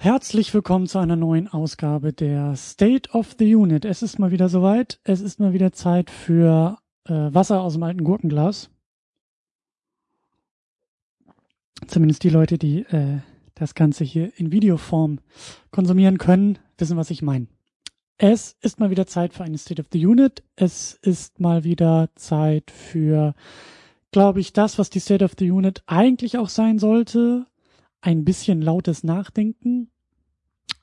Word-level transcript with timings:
Herzlich 0.00 0.54
willkommen 0.54 0.86
zu 0.86 1.00
einer 1.00 1.16
neuen 1.16 1.48
Ausgabe 1.48 2.12
der 2.12 2.54
State 2.54 3.10
of 3.10 3.34
the 3.36 3.56
Unit. 3.56 3.84
Es 3.84 4.00
ist 4.00 4.20
mal 4.20 4.30
wieder 4.30 4.48
soweit. 4.48 5.00
Es 5.02 5.20
ist 5.20 5.40
mal 5.40 5.52
wieder 5.52 5.72
Zeit 5.72 6.08
für 6.08 6.78
äh, 7.06 7.12
Wasser 7.12 7.60
aus 7.60 7.72
dem 7.72 7.82
alten 7.82 8.04
Gurkenglas. 8.04 8.70
Zumindest 11.88 12.22
die 12.22 12.30
Leute, 12.30 12.58
die 12.58 12.82
äh, 12.82 13.18
das 13.56 13.74
Ganze 13.74 14.04
hier 14.04 14.30
in 14.36 14.52
Videoform 14.52 15.18
konsumieren 15.72 16.18
können, 16.18 16.60
wissen, 16.78 16.96
was 16.96 17.10
ich 17.10 17.20
meine. 17.20 17.48
Es 18.18 18.56
ist 18.60 18.78
mal 18.78 18.90
wieder 18.90 19.08
Zeit 19.08 19.34
für 19.34 19.42
eine 19.42 19.58
State 19.58 19.82
of 19.82 19.88
the 19.90 20.06
Unit. 20.06 20.44
Es 20.54 20.94
ist 21.02 21.40
mal 21.40 21.64
wieder 21.64 22.10
Zeit 22.14 22.70
für, 22.70 23.34
glaube 24.12 24.38
ich, 24.38 24.52
das, 24.52 24.78
was 24.78 24.90
die 24.90 25.00
State 25.00 25.24
of 25.24 25.32
the 25.36 25.50
Unit 25.50 25.82
eigentlich 25.86 26.38
auch 26.38 26.50
sein 26.50 26.78
sollte 26.78 27.48
ein 28.00 28.24
bisschen 28.24 28.62
lautes 28.62 29.04
Nachdenken. 29.04 29.90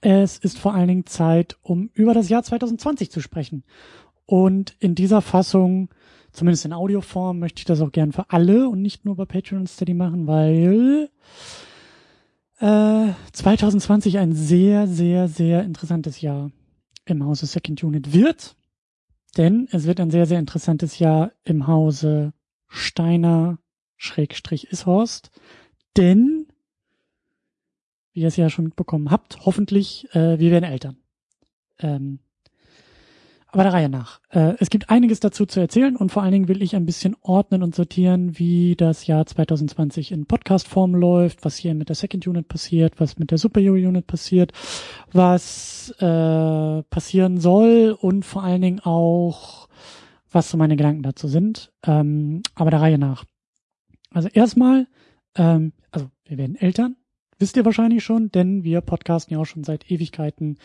Es 0.02 0.38
ist 0.38 0.58
vor 0.58 0.73
allen 0.73 0.88
Dingen 0.88 1.05
Zeit, 1.05 1.58
um 1.62 1.89
über 1.94 2.13
das 2.13 2.30
Jahr 2.30 2.44
2020 2.44 3.12
zu 3.12 3.22
sprechen. 3.22 3.63
Und 4.26 4.76
in 4.80 4.95
dieser 4.95 5.22
Fassung, 5.22 5.89
zumindest 6.31 6.66
in 6.66 6.73
Audioform, 6.73 7.39
möchte 7.39 7.59
ich 7.59 7.66
das 7.66 7.81
auch 7.81 7.91
gern 7.91 8.12
für 8.12 8.30
alle 8.30 8.70
und 8.70 8.81
nicht 8.81 9.05
nur 9.05 9.16
bei 9.16 9.25
Patreon 9.25 9.62
und 9.62 9.70
Steady 9.70 9.94
machen, 9.94 10.27
weil 10.27 11.09
äh, 12.59 13.13
2020 13.31 14.17
ein 14.17 14.34
sehr, 14.34 14.88
sehr, 14.88 15.27
sehr 15.27 15.63
interessantes 15.63 16.22
Jahr 16.22 16.52
im 17.05 17.23
Hause 17.23 17.45
Second 17.45 17.84
Unit 17.84 18.13
wird. 18.13 18.55
Denn 19.38 19.67
es 19.72 19.86
wird 19.86 20.00
ein 20.00 20.11
sehr, 20.11 20.25
sehr 20.25 20.39
interessantes 20.39 21.00
Jahr 21.00 21.31
im 21.44 21.67
Hause 21.67 22.34
Steiner 22.67 23.59
Schrägstrich 23.97 24.72
Ishorst. 24.72 25.30
Denn 25.97 26.47
wie 28.15 28.21
ihr 28.21 28.29
es 28.29 28.37
ja 28.37 28.49
schon 28.49 28.65
mitbekommen 28.65 29.11
habt, 29.11 29.45
hoffentlich, 29.45 30.07
äh, 30.15 30.39
wir 30.39 30.49
werden 30.49 30.63
Eltern. 30.63 30.97
Ähm, 31.79 32.19
aber 33.49 33.63
der 33.63 33.73
Reihe 33.73 33.89
nach. 33.89 34.22
Äh, 34.31 34.53
es 34.59 34.69
gibt 34.69 34.89
einiges 34.89 35.19
dazu 35.19 35.45
zu 35.45 35.59
erzählen 35.59 35.95
und 35.95 36.11
vor 36.11 36.23
allen 36.23 36.31
Dingen 36.31 36.47
will 36.47 36.61
ich 36.61 36.75
ein 36.75 36.85
bisschen 36.85 37.16
ordnen 37.22 37.61
und 37.61 37.75
sortieren, 37.75 38.39
wie 38.39 38.75
das 38.75 39.05
Jahr 39.05 39.25
2020 39.25 40.11
in 40.11 40.25
Podcast-Form 40.25 40.95
läuft, 40.95 41.44
was 41.45 41.57
hier 41.57 41.73
mit 41.73 41.89
der 41.89 41.95
Second 41.95 42.25
Unit 42.25 42.47
passiert, 42.47 42.99
was 42.99 43.17
mit 43.17 43.31
der 43.31 43.38
Superior 43.38 43.75
Unit 43.75 44.07
passiert, 44.07 44.53
was 45.11 45.94
äh, 46.00 46.83
passieren 46.83 47.39
soll 47.39 47.97
und 48.00 48.23
vor 48.23 48.44
allen 48.44 48.61
Dingen 48.61 48.79
auch, 48.81 49.67
was 50.31 50.50
so 50.50 50.57
meine 50.57 50.77
Gedanken 50.77 51.03
dazu 51.03 51.27
sind. 51.27 51.72
Ähm, 51.85 52.44
aber 52.55 52.72
der 52.72 52.81
Reihe 52.81 52.97
nach. 52.97 53.25
Also 54.11 54.29
erstmal, 54.29 54.88
ähm, 55.35 55.73
also 55.91 56.09
wir 56.25 56.38
werden 56.38 56.55
Eltern, 56.55 56.95
wisst 57.39 57.58
ihr 57.58 57.66
wahrscheinlich 57.66 58.03
schon, 58.03 58.31
denn 58.31 58.64
wir 58.64 58.81
podcasten 58.81 59.33
ja 59.33 59.39
auch 59.39 59.45
schon 59.45 59.64
seit 59.64 59.89
Ewigkeiten, 59.89 60.58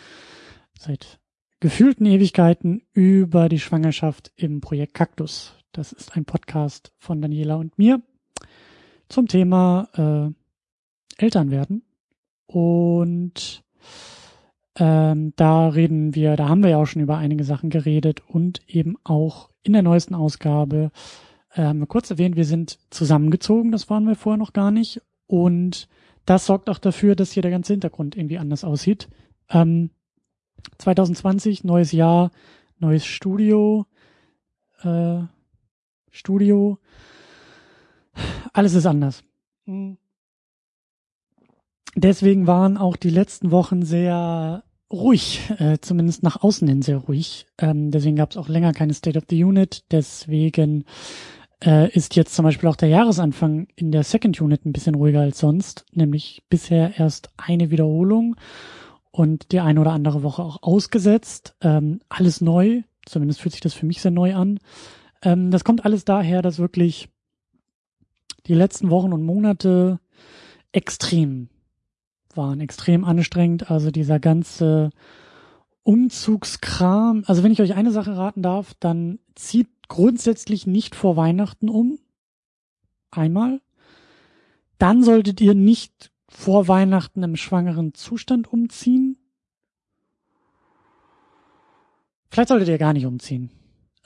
seit 0.78 1.18
gefühlten 1.60 2.06
Ewigkeiten 2.06 2.82
über 2.92 3.48
die 3.48 3.58
Schwangerschaft 3.58 4.32
im 4.36 4.60
Projekt 4.60 4.94
Kaktus. 4.94 5.54
Das 5.72 5.92
ist 5.92 6.16
ein 6.16 6.24
Podcast 6.24 6.92
von 6.98 7.20
Daniela 7.20 7.56
und 7.56 7.78
mir 7.78 8.02
zum 9.08 9.28
Thema 9.28 10.34
äh, 11.18 11.22
Elternwerden. 11.22 11.82
Und 12.46 13.62
ähm, 14.76 15.32
da 15.36 15.68
reden 15.68 16.14
wir, 16.14 16.36
da 16.36 16.48
haben 16.48 16.62
wir 16.62 16.70
ja 16.70 16.78
auch 16.78 16.86
schon 16.86 17.02
über 17.02 17.18
einige 17.18 17.44
Sachen 17.44 17.70
geredet 17.70 18.22
und 18.26 18.62
eben 18.66 18.96
auch 19.04 19.50
in 19.62 19.74
der 19.74 19.82
neuesten 19.82 20.14
Ausgabe 20.14 20.90
äh, 21.54 21.74
wir 21.74 21.86
kurz 21.86 22.10
erwähnt, 22.10 22.36
wir 22.36 22.44
sind 22.44 22.78
zusammengezogen, 22.90 23.72
das 23.72 23.90
waren 23.90 24.06
wir 24.06 24.14
vorher 24.14 24.38
noch 24.38 24.52
gar 24.52 24.70
nicht. 24.70 25.02
Und 25.26 25.88
das 26.30 26.46
sorgt 26.46 26.70
auch 26.70 26.78
dafür, 26.78 27.16
dass 27.16 27.32
hier 27.32 27.42
der 27.42 27.50
ganze 27.50 27.72
Hintergrund 27.72 28.16
irgendwie 28.16 28.38
anders 28.38 28.62
aussieht. 28.62 29.08
Ähm, 29.48 29.90
2020, 30.78 31.64
neues 31.64 31.90
Jahr, 31.90 32.30
neues 32.78 33.04
Studio, 33.04 33.84
äh, 34.84 35.22
Studio, 36.12 36.78
alles 38.52 38.74
ist 38.74 38.86
anders. 38.86 39.24
Deswegen 41.96 42.46
waren 42.46 42.76
auch 42.76 42.94
die 42.94 43.10
letzten 43.10 43.50
Wochen 43.50 43.82
sehr 43.82 44.62
ruhig, 44.88 45.50
äh, 45.58 45.78
zumindest 45.80 46.22
nach 46.22 46.44
außen 46.44 46.68
hin 46.68 46.82
sehr 46.82 46.98
ruhig. 46.98 47.46
Ähm, 47.58 47.90
deswegen 47.90 48.14
gab 48.14 48.30
es 48.30 48.36
auch 48.36 48.48
länger 48.48 48.72
keine 48.72 48.94
State 48.94 49.18
of 49.18 49.24
the 49.28 49.42
Unit. 49.42 49.82
Deswegen 49.90 50.84
äh, 51.64 51.90
ist 51.90 52.16
jetzt 52.16 52.34
zum 52.34 52.44
Beispiel 52.44 52.68
auch 52.68 52.76
der 52.76 52.88
Jahresanfang 52.88 53.68
in 53.76 53.92
der 53.92 54.02
Second 54.02 54.40
Unit 54.40 54.64
ein 54.64 54.72
bisschen 54.72 54.94
ruhiger 54.94 55.20
als 55.20 55.38
sonst, 55.38 55.84
nämlich 55.92 56.42
bisher 56.48 56.98
erst 56.98 57.30
eine 57.36 57.70
Wiederholung 57.70 58.36
und 59.10 59.52
die 59.52 59.60
eine 59.60 59.80
oder 59.80 59.92
andere 59.92 60.22
Woche 60.22 60.42
auch 60.42 60.62
ausgesetzt. 60.62 61.54
Ähm, 61.60 62.00
alles 62.08 62.40
neu, 62.40 62.82
zumindest 63.04 63.40
fühlt 63.40 63.52
sich 63.52 63.60
das 63.60 63.74
für 63.74 63.86
mich 63.86 64.00
sehr 64.00 64.10
neu 64.10 64.34
an. 64.34 64.58
Ähm, 65.22 65.50
das 65.50 65.64
kommt 65.64 65.84
alles 65.84 66.04
daher, 66.04 66.42
dass 66.42 66.58
wirklich 66.58 67.08
die 68.46 68.54
letzten 68.54 68.90
Wochen 68.90 69.12
und 69.12 69.22
Monate 69.22 70.00
extrem 70.72 71.48
waren, 72.34 72.60
extrem 72.60 73.04
anstrengend. 73.04 73.70
Also 73.70 73.90
dieser 73.90 74.18
ganze 74.18 74.90
Umzugskram. 75.82 77.24
Also 77.26 77.42
wenn 77.42 77.52
ich 77.52 77.60
euch 77.60 77.74
eine 77.74 77.90
Sache 77.90 78.16
raten 78.16 78.42
darf, 78.42 78.74
dann 78.80 79.18
zieht 79.34 79.68
grundsätzlich 79.88 80.66
nicht 80.66 80.94
vor 80.94 81.16
Weihnachten 81.16 81.68
um. 81.68 81.98
Einmal. 83.10 83.60
Dann 84.78 85.02
solltet 85.02 85.40
ihr 85.40 85.54
nicht 85.54 86.10
vor 86.28 86.68
Weihnachten 86.68 87.22
im 87.22 87.36
schwangeren 87.36 87.92
Zustand 87.92 88.52
umziehen. 88.52 89.18
Vielleicht 92.30 92.48
solltet 92.48 92.68
ihr 92.68 92.78
gar 92.78 92.92
nicht 92.92 93.06
umziehen. 93.06 93.50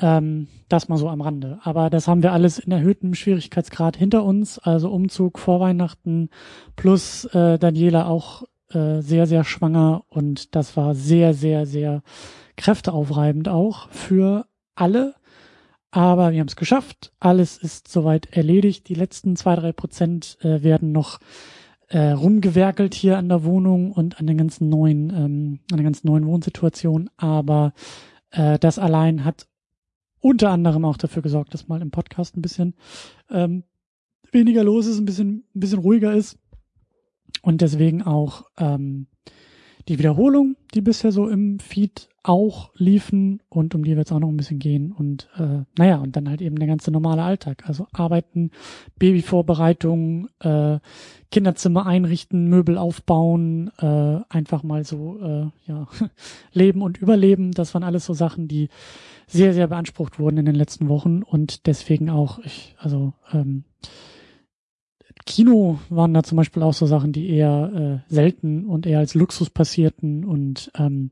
Ähm, 0.00 0.48
das 0.68 0.88
mal 0.88 0.96
so 0.96 1.08
am 1.08 1.20
Rande. 1.20 1.60
Aber 1.62 1.90
das 1.90 2.08
haben 2.08 2.22
wir 2.22 2.32
alles 2.32 2.58
in 2.58 2.72
erhöhtem 2.72 3.14
Schwierigkeitsgrad 3.14 3.96
hinter 3.96 4.24
uns. 4.24 4.58
Also 4.58 4.90
Umzug 4.90 5.38
vor 5.38 5.60
Weihnachten 5.60 6.30
plus 6.74 7.26
äh, 7.26 7.58
Daniela 7.58 8.06
auch 8.06 8.44
äh, 8.74 9.00
sehr, 9.00 9.26
sehr 9.26 9.44
schwanger 9.44 10.04
und 10.08 10.54
das 10.54 10.76
war 10.76 10.94
sehr, 10.94 11.34
sehr, 11.34 11.66
sehr 11.66 12.02
kräfteaufreibend 12.56 13.48
auch 13.48 13.88
für 13.90 14.46
alle. 14.74 15.14
Aber 15.90 16.32
wir 16.32 16.40
haben 16.40 16.48
es 16.48 16.56
geschafft. 16.56 17.12
Alles 17.20 17.56
ist 17.56 17.86
soweit 17.86 18.36
erledigt. 18.36 18.88
Die 18.88 18.94
letzten 18.94 19.36
zwei, 19.36 19.54
drei 19.54 19.72
Prozent 19.72 20.38
äh, 20.40 20.62
werden 20.62 20.90
noch 20.90 21.20
äh, 21.88 22.10
rumgewerkelt 22.10 22.94
hier 22.94 23.16
an 23.16 23.28
der 23.28 23.44
Wohnung 23.44 23.92
und 23.92 24.18
an 24.18 24.26
den 24.26 24.36
ganzen 24.36 24.68
neuen, 24.68 25.10
ähm, 25.10 25.60
an 25.70 25.76
der 25.76 25.84
ganzen 25.84 26.08
neuen 26.08 26.26
Wohnsituation. 26.26 27.10
Aber 27.16 27.74
äh, 28.30 28.58
das 28.58 28.80
allein 28.80 29.24
hat 29.24 29.46
unter 30.20 30.50
anderem 30.50 30.84
auch 30.84 30.96
dafür 30.96 31.22
gesorgt, 31.22 31.54
dass 31.54 31.68
mal 31.68 31.82
im 31.82 31.90
Podcast 31.90 32.36
ein 32.36 32.42
bisschen 32.42 32.74
ähm, 33.30 33.62
weniger 34.32 34.64
los 34.64 34.86
ist, 34.86 34.98
ein 34.98 35.04
bisschen, 35.04 35.44
ein 35.54 35.60
bisschen 35.60 35.78
ruhiger 35.78 36.12
ist. 36.12 36.38
Und 37.44 37.60
deswegen 37.60 38.00
auch 38.00 38.46
ähm, 38.56 39.06
die 39.86 39.98
Wiederholung, 39.98 40.56
die 40.72 40.80
bisher 40.80 41.12
so 41.12 41.28
im 41.28 41.58
Feed 41.58 42.08
auch 42.22 42.70
liefen 42.74 43.42
und 43.50 43.74
um 43.74 43.84
die 43.84 43.98
wird 43.98 44.06
es 44.06 44.12
auch 44.12 44.18
noch 44.18 44.30
ein 44.30 44.36
bisschen 44.38 44.58
gehen. 44.58 44.92
Und 44.92 45.28
äh, 45.36 45.64
naja, 45.76 45.98
und 45.98 46.16
dann 46.16 46.30
halt 46.30 46.40
eben 46.40 46.56
der 46.56 46.68
ganze 46.68 46.90
normale 46.90 47.22
Alltag. 47.22 47.64
Also 47.66 47.86
Arbeiten, 47.92 48.50
Babyvorbereitung, 48.98 50.28
äh, 50.40 50.78
Kinderzimmer 51.30 51.84
einrichten, 51.84 52.48
Möbel 52.48 52.78
aufbauen, 52.78 53.70
äh, 53.78 54.20
einfach 54.30 54.62
mal 54.62 54.84
so 54.84 55.20
äh, 55.20 55.70
ja, 55.70 55.86
Leben 56.54 56.80
und 56.80 56.96
Überleben. 56.96 57.52
Das 57.52 57.74
waren 57.74 57.84
alles 57.84 58.06
so 58.06 58.14
Sachen, 58.14 58.48
die 58.48 58.70
sehr, 59.26 59.52
sehr 59.52 59.66
beansprucht 59.66 60.18
wurden 60.18 60.38
in 60.38 60.46
den 60.46 60.54
letzten 60.54 60.88
Wochen 60.88 61.22
und 61.22 61.66
deswegen 61.66 62.08
auch, 62.08 62.38
ich, 62.38 62.74
also 62.78 63.12
ähm, 63.34 63.64
Kino 65.26 65.78
waren 65.88 66.12
da 66.12 66.22
zum 66.22 66.36
Beispiel 66.36 66.62
auch 66.62 66.74
so 66.74 66.86
Sachen, 66.86 67.12
die 67.12 67.30
eher 67.30 68.02
äh, 68.08 68.12
selten 68.12 68.66
und 68.66 68.86
eher 68.86 68.98
als 68.98 69.14
Luxus 69.14 69.50
passierten 69.50 70.24
und 70.24 70.70
ähm, 70.76 71.10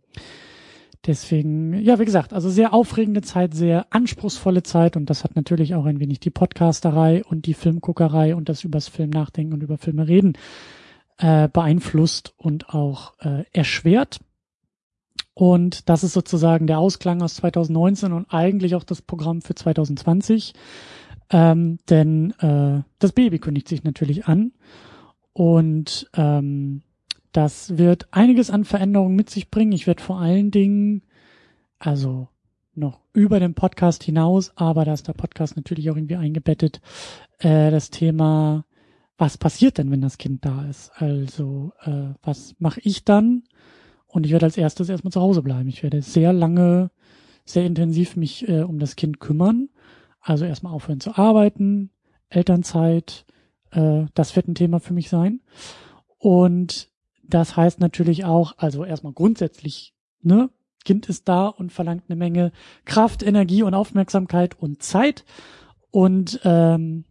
deswegen, 1.07 1.75
ja, 1.81 1.99
wie 1.99 2.05
gesagt, 2.05 2.33
also 2.33 2.51
sehr 2.51 2.75
aufregende 2.75 3.23
Zeit, 3.23 3.55
sehr 3.55 3.87
anspruchsvolle 3.91 4.63
Zeit 4.63 4.97
und 4.97 5.09
das 5.09 5.25
hat 5.25 5.35
natürlich 5.37 5.75
auch 5.75 5.87
ein 5.87 6.01
wenig 6.01 6.21
die 6.21 6.31
Podcasterei 6.31 7.25
und 7.25 7.47
die 7.47 7.55
Filmguckerei 7.55 8.35
und 8.35 8.49
das 8.49 8.65
übers 8.65 8.89
Film 8.89 9.11
nachdenken 9.11 9.55
und 9.55 9.63
über 9.63 9.79
Filme 9.79 10.07
reden 10.09 10.35
äh, 11.19 11.49
beeinflusst 11.49 12.35
und 12.37 12.71
auch 12.71 13.15
äh, 13.21 13.45
erschwert. 13.53 14.21
Und 15.35 15.89
das 15.89 16.05
ist 16.05 16.13
sozusagen 16.13 16.67
der 16.67 16.79
Ausklang 16.79 17.23
aus 17.23 17.37
2019 17.37 18.13
und 18.13 18.33
eigentlich 18.33 18.75
auch 18.75 18.85
das 18.85 19.01
Programm 19.01 19.41
für 19.41 19.55
2020. 19.55 20.53
Ähm, 21.33 21.79
denn 21.89 22.33
äh, 22.41 22.83
das 22.99 23.13
Baby 23.13 23.39
kündigt 23.39 23.69
sich 23.69 23.85
natürlich 23.85 24.27
an 24.27 24.53
und 25.33 26.11
ähm, 26.15 26.83
das 27.33 27.79
wird 27.79 28.09
einiges 28.11 28.51
an 28.51 28.65
Veränderungen 28.65 29.17
mit 29.17 29.31
sich 29.31 29.51
bringen. 29.51 29.73
Ich 29.73 29.87
werde 29.87 30.03
vor 30.03 30.21
allen 30.21 30.51
Dingen, 30.51 31.03
also 31.79 32.29
noch 32.75 33.01
über 33.13 33.41
den 33.41 33.55
Podcast 33.55 34.05
hinaus, 34.05 34.53
aber 34.57 34.85
da 34.85 34.93
ist 34.93 35.09
der 35.09 35.15
Podcast 35.15 35.57
natürlich 35.57 35.91
auch 35.91 35.97
irgendwie 35.97 36.17
eingebettet, 36.17 36.81
äh, 37.39 37.71
das 37.71 37.91
Thema 37.91 38.65
was 39.23 39.39
passiert 39.39 39.79
denn, 39.79 39.93
wenn 39.93 40.01
das 40.01 40.19
Kind 40.19 40.45
da 40.45 40.69
ist? 40.69 40.91
Also, 40.97 41.73
äh, 41.85 42.15
was 42.25 42.57
mache 42.59 42.81
ich 42.83 43.05
dann? 43.05 43.45
Und 44.09 44.27
ich 44.27 44.33
werde 44.33 44.47
als 44.47 44.57
erstes 44.57 44.89
erstmal 44.89 45.13
zu 45.13 45.21
Hause 45.21 45.43
bleiben. 45.43 45.69
Ich 45.69 45.85
werde 45.85 46.03
sehr 46.03 46.33
lange, 46.33 46.91
sehr 47.45 47.65
intensiv 47.65 48.17
mich 48.17 48.49
äh, 48.49 48.63
um 48.63 48.81
das 48.81 48.97
Kind 48.97 49.21
kümmern. 49.21 49.69
Also 50.23 50.45
erstmal 50.45 50.73
aufhören 50.73 51.01
zu 51.01 51.17
arbeiten, 51.19 51.91
Elternzeit, 52.29 53.27
äh, 53.73 54.05
das 54.15 54.35
wird 54.37 54.49
ein 54.49 54.55
Thema 54.55 54.81
für 54.81 54.95
mich 54.95 55.09
sein. 55.09 55.41
Und 56.19 56.91
das 57.23 57.57
heißt 57.57 57.81
natürlich 57.81 58.25
auch, 58.25 58.55
also 58.57 58.85
erstmal 58.85 59.13
grundsätzlich, 59.13 59.95
ne, 60.23 60.51
Kind 60.85 61.09
ist 61.09 61.29
da 61.29 61.47
und 61.47 61.73
verlangt 61.73 62.05
eine 62.09 62.17
Menge 62.17 62.53
Kraft, 62.85 63.23
Energie 63.23 63.63
und 63.63 63.75
Aufmerksamkeit 63.75 64.59
und 64.59 64.83
Zeit. 64.83 65.25
Und 65.91 66.41
ähm, 66.45 67.05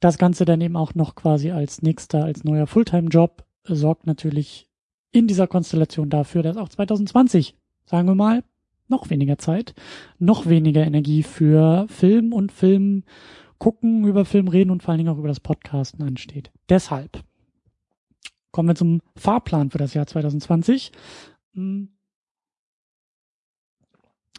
das 0.00 0.18
Ganze 0.18 0.44
dann 0.44 0.60
eben 0.60 0.76
auch 0.76 0.94
noch 0.94 1.14
quasi 1.14 1.50
als 1.50 1.82
nächster, 1.82 2.24
als 2.24 2.44
neuer 2.44 2.66
Fulltime-Job 2.66 3.44
sorgt 3.64 4.06
natürlich 4.06 4.68
in 5.12 5.26
dieser 5.26 5.46
Konstellation 5.46 6.08
dafür, 6.08 6.42
dass 6.42 6.56
auch 6.56 6.68
2020, 6.68 7.56
sagen 7.84 8.08
wir 8.08 8.14
mal, 8.14 8.42
noch 8.90 9.10
weniger 9.10 9.38
Zeit, 9.38 9.74
noch 10.18 10.46
weniger 10.46 10.84
Energie 10.84 11.22
für 11.22 11.86
Film 11.88 12.32
und 12.32 12.52
Film 12.52 13.04
gucken, 13.58 14.06
über 14.06 14.24
Film 14.24 14.48
reden 14.48 14.70
und 14.70 14.82
vor 14.82 14.90
allen 14.90 14.98
Dingen 14.98 15.10
auch 15.10 15.18
über 15.18 15.28
das 15.28 15.40
Podcasten 15.40 16.02
ansteht. 16.02 16.50
Deshalb 16.68 17.22
kommen 18.50 18.68
wir 18.68 18.74
zum 18.74 19.00
Fahrplan 19.16 19.70
für 19.70 19.78
das 19.78 19.94
Jahr 19.94 20.06
2020. 20.06 20.92
Hm. 21.54 21.90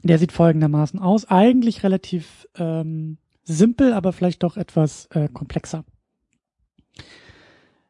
Der 0.03 0.17
sieht 0.17 0.31
folgendermaßen 0.31 0.99
aus. 0.99 1.25
Eigentlich 1.25 1.83
relativ 1.83 2.47
ähm, 2.55 3.17
simpel, 3.43 3.93
aber 3.93 4.13
vielleicht 4.13 4.43
doch 4.43 4.57
etwas 4.57 5.05
äh, 5.07 5.29
komplexer. 5.31 5.85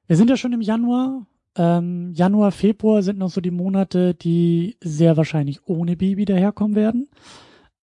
Wir 0.07 0.17
sind 0.17 0.29
ja 0.29 0.35
schon 0.35 0.53
im 0.53 0.61
Januar. 0.61 1.25
Ähm, 1.55 2.13
Januar, 2.13 2.51
Februar 2.51 3.03
sind 3.03 3.19
noch 3.19 3.29
so 3.29 3.41
die 3.41 3.51
Monate, 3.51 4.13
die 4.13 4.77
sehr 4.81 5.17
wahrscheinlich 5.17 5.59
ohne 5.65 5.97
Baby 5.97 6.25
daherkommen 6.25 6.75
werden. 6.75 7.09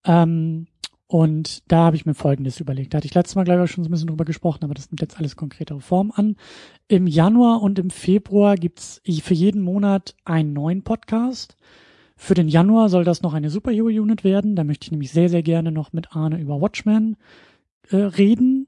Ähm, 0.05 0.67
und 1.07 1.63
da 1.73 1.85
habe 1.85 1.97
ich 1.97 2.05
mir 2.05 2.15
Folgendes 2.15 2.61
überlegt. 2.61 2.93
Da 2.93 2.99
hatte 2.99 3.07
ich 3.07 3.15
letztes 3.15 3.35
Mal, 3.35 3.45
glaube 3.45 3.65
ich, 3.65 3.71
schon 3.71 3.83
so 3.83 3.89
ein 3.89 3.93
bisschen 3.93 4.09
drüber 4.09 4.27
gesprochen, 4.27 4.65
aber 4.65 4.75
das 4.75 4.91
nimmt 4.91 5.01
jetzt 5.01 5.19
alles 5.19 5.37
konkretere 5.37 5.81
Form 5.81 6.13
an. 6.15 6.37
Im 6.87 7.07
Januar 7.07 7.63
und 7.63 7.79
im 7.79 7.89
Februar 7.89 8.57
gibt's 8.57 9.01
für 9.23 9.35
jeden 9.35 9.63
Monat 9.63 10.15
einen 10.27 10.53
neuen 10.53 10.83
Podcast. 10.83 11.57
Für 12.15 12.35
den 12.35 12.49
Januar 12.49 12.91
soll 12.91 13.05
das 13.05 13.23
noch 13.23 13.33
eine 13.33 13.49
Superhero-Unit 13.49 14.23
werden. 14.23 14.55
Da 14.55 14.65
möchte 14.65 14.85
ich 14.85 14.91
nämlich 14.91 15.11
sehr, 15.11 15.31
sehr 15.31 15.43
gerne 15.43 15.73
noch 15.73 15.95
mit 15.95 16.15
Arne 16.15 16.39
über 16.39 16.61
Watchmen 16.61 17.17
äh, 17.91 17.97
reden. 17.97 18.68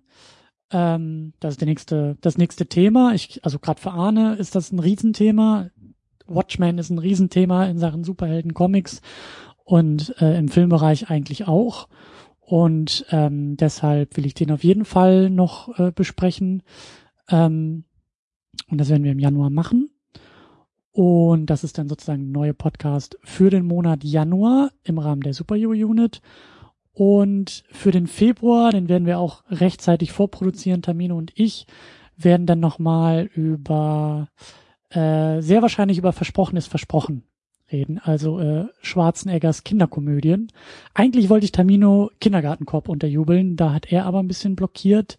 Ähm, 0.71 1.33
das 1.41 1.55
ist 1.55 1.61
der 1.61 1.69
nächste, 1.69 2.17
das 2.21 2.39
nächste 2.39 2.67
Thema. 2.67 3.15
Ich, 3.15 3.45
also 3.45 3.59
gerade 3.59 3.81
für 3.81 3.93
Arne 3.93 4.35
ist 4.37 4.55
das 4.55 4.73
ein 4.73 4.79
Riesenthema. 4.79 5.71
Watchmen 6.27 6.79
ist 6.79 6.91
ein 6.91 6.99
Riesenthema 6.99 7.67
in 7.67 7.79
Sachen 7.79 8.05
Superhelden-Comics 8.05 9.03
und 9.65 10.15
äh, 10.21 10.39
im 10.39 10.49
Filmbereich 10.49 11.11
eigentlich 11.11 11.49
auch. 11.49 11.89
Und 12.41 13.07
ähm, 13.11 13.57
deshalb 13.57 14.17
will 14.17 14.27
ich 14.27 14.35
den 14.35 14.51
auf 14.51 14.65
jeden 14.65 14.85
Fall 14.85 15.31
noch 15.31 15.79
äh, 15.79 15.93
besprechen. 15.93 16.63
Ähm, 17.29 17.85
und 18.69 18.79
das 18.79 18.89
werden 18.89 19.05
wir 19.05 19.13
im 19.13 19.19
Januar 19.19 19.51
machen. 19.51 19.91
Und 20.93 21.47
das 21.47 21.63
ist 21.63 21.79
dann 21.79 21.89
sozusagen 21.89 22.29
ein 22.29 22.33
neuer 22.33 22.53
Podcast 22.53 23.17
für 23.23 23.51
den 23.51 23.65
Monat 23.65 24.03
Januar 24.03 24.71
im 24.83 24.99
Rahmen 24.99 25.23
der 25.23 25.35
Superhero 25.35 25.71
Unit. 25.71 26.21
Und 27.00 27.64
für 27.70 27.93
den 27.93 28.06
Februar, 28.06 28.73
den 28.73 28.91
werden 28.91 29.06
wir 29.06 29.19
auch 29.19 29.43
rechtzeitig 29.49 30.12
vorproduzieren, 30.12 30.82
Tamino 30.82 31.17
und 31.17 31.32
ich, 31.35 31.67
werden 32.19 32.44
dann 32.44 32.61
nochmal 32.61 33.31
über, 33.35 34.29
äh, 34.91 35.41
sehr 35.41 35.62
wahrscheinlich 35.62 35.97
über 35.97 36.12
Versprochenes 36.12 36.67
Versprochen 36.67 37.23
reden, 37.73 38.00
also 38.00 38.38
äh, 38.38 38.67
Schwarzeneggers 38.82 39.64
Kinderkomödien. 39.64 40.52
Eigentlich 40.93 41.31
wollte 41.31 41.47
ich 41.47 41.52
Tamino 41.52 42.11
Kindergartenkorb 42.20 42.91
unterjubeln, 42.91 43.56
da 43.56 43.73
hat 43.73 43.91
er 43.91 44.05
aber 44.05 44.19
ein 44.19 44.29
bisschen 44.29 44.55
blockiert, 44.55 45.17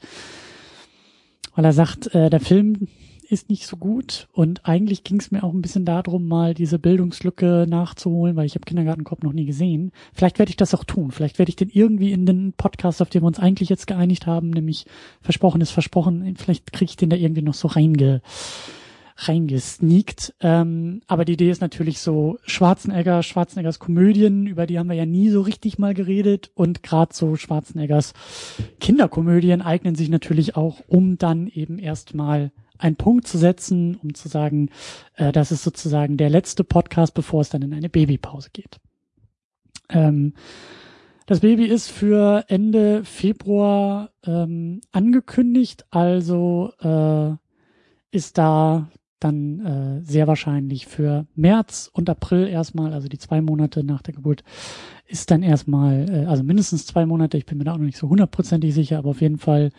weil 1.55 1.65
er 1.65 1.73
sagt, 1.73 2.13
äh, 2.13 2.29
der 2.29 2.41
Film 2.41 2.89
ist 3.31 3.49
nicht 3.49 3.65
so 3.65 3.77
gut 3.77 4.27
und 4.33 4.65
eigentlich 4.67 5.03
ging 5.03 5.19
es 5.19 5.31
mir 5.31 5.43
auch 5.43 5.53
ein 5.53 5.61
bisschen 5.61 5.85
darum, 5.85 6.27
mal 6.27 6.53
diese 6.53 6.79
Bildungslücke 6.79 7.65
nachzuholen, 7.67 8.35
weil 8.35 8.45
ich 8.45 8.55
habe 8.55 8.65
Kindergartenkorb 8.65 9.23
noch 9.23 9.33
nie 9.33 9.45
gesehen. 9.45 9.91
Vielleicht 10.13 10.39
werde 10.39 10.49
ich 10.49 10.57
das 10.57 10.75
auch 10.75 10.83
tun. 10.83 11.11
Vielleicht 11.11 11.39
werde 11.39 11.49
ich 11.49 11.55
den 11.55 11.69
irgendwie 11.69 12.11
in 12.11 12.25
den 12.25 12.53
Podcast, 12.53 13.01
auf 13.01 13.09
den 13.09 13.23
wir 13.23 13.27
uns 13.27 13.39
eigentlich 13.39 13.69
jetzt 13.69 13.87
geeinigt 13.87 14.27
haben, 14.27 14.49
nämlich 14.49 14.85
versprochen 15.21 15.61
ist 15.61 15.71
versprochen, 15.71 16.35
vielleicht 16.37 16.73
kriege 16.73 16.89
ich 16.89 16.97
den 16.97 17.09
da 17.09 17.15
irgendwie 17.15 17.41
noch 17.41 17.53
so 17.53 17.67
reinge 17.67 18.21
reingesneakt. 19.27 20.33
Ähm, 20.41 21.01
aber 21.07 21.25
die 21.25 21.33
Idee 21.33 21.49
ist 21.49 21.61
natürlich 21.61 21.99
so 21.99 22.39
Schwarzenegger, 22.45 23.23
Schwarzeneggers 23.23 23.79
Komödien, 23.79 24.47
über 24.47 24.65
die 24.65 24.79
haben 24.79 24.89
wir 24.89 24.95
ja 24.95 25.05
nie 25.05 25.29
so 25.29 25.41
richtig 25.41 25.79
mal 25.79 25.93
geredet. 25.93 26.51
Und 26.55 26.83
gerade 26.83 27.13
so 27.13 27.35
Schwarzeneggers 27.35 28.13
Kinderkomödien 28.79 29.61
eignen 29.61 29.95
sich 29.95 30.09
natürlich 30.09 30.55
auch, 30.55 30.81
um 30.87 31.17
dann 31.17 31.47
eben 31.47 31.79
erstmal 31.79 32.51
einen 32.81 32.95
Punkt 32.95 33.27
zu 33.27 33.37
setzen, 33.37 33.95
um 34.03 34.13
zu 34.13 34.27
sagen, 34.27 34.69
äh, 35.15 35.31
das 35.31 35.51
ist 35.51 35.63
sozusagen 35.63 36.17
der 36.17 36.29
letzte 36.29 36.63
Podcast, 36.63 37.13
bevor 37.13 37.41
es 37.41 37.49
dann 37.49 37.61
in 37.61 37.73
eine 37.73 37.89
Babypause 37.89 38.49
geht. 38.51 38.79
Ähm, 39.89 40.33
das 41.27 41.39
Baby 41.41 41.65
ist 41.65 41.89
für 41.89 42.45
Ende 42.47 43.05
Februar 43.05 44.09
ähm, 44.25 44.81
angekündigt, 44.91 45.85
also 45.91 46.73
äh, 46.81 47.35
ist 48.15 48.37
da 48.37 48.89
dann 49.19 49.59
äh, 49.65 50.03
sehr 50.03 50.27
wahrscheinlich 50.27 50.87
für 50.87 51.27
März 51.35 51.89
und 51.93 52.09
April 52.09 52.47
erstmal, 52.47 52.93
also 52.93 53.07
die 53.07 53.19
zwei 53.19 53.39
Monate 53.39 53.83
nach 53.83 54.01
der 54.01 54.15
Geburt, 54.15 54.43
ist 55.05 55.29
dann 55.29 55.43
erstmal, 55.43 56.09
äh, 56.09 56.25
also 56.25 56.43
mindestens 56.43 56.85
zwei 56.87 57.05
Monate, 57.05 57.37
ich 57.37 57.45
bin 57.45 57.59
mir 57.59 57.65
da 57.65 57.73
auch 57.73 57.77
noch 57.77 57.85
nicht 57.85 57.97
so 57.97 58.09
hundertprozentig 58.09 58.73
sicher, 58.73 58.97
aber 58.97 59.11
auf 59.11 59.21
jeden 59.21 59.37
Fall 59.37 59.69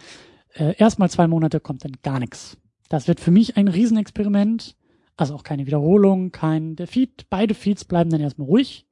äh, 0.55 0.77
erstmal 0.77 1.11
zwei 1.11 1.27
Monate 1.27 1.61
kommt 1.61 1.85
dann 1.85 1.97
gar 2.03 2.21
nichts. 2.21 2.57
Das 2.93 3.09
wird 3.09 3.21
für 3.21 3.31
mich 3.31 3.57
ein 3.57 3.69
Riesenexperiment, 3.69 4.77
also 5.17 5.35
auch 5.35 5.45
keine 5.45 5.65
Wiederholung, 5.65 6.31
kein 6.31 6.77
der 6.77 6.87
Feed, 6.87 7.25
beide 7.31 7.55
Feeds 7.55 7.87
bleiben 7.87 8.11
dann 8.11 8.21
erstmal 8.21 8.49
ruhig. 8.49 8.87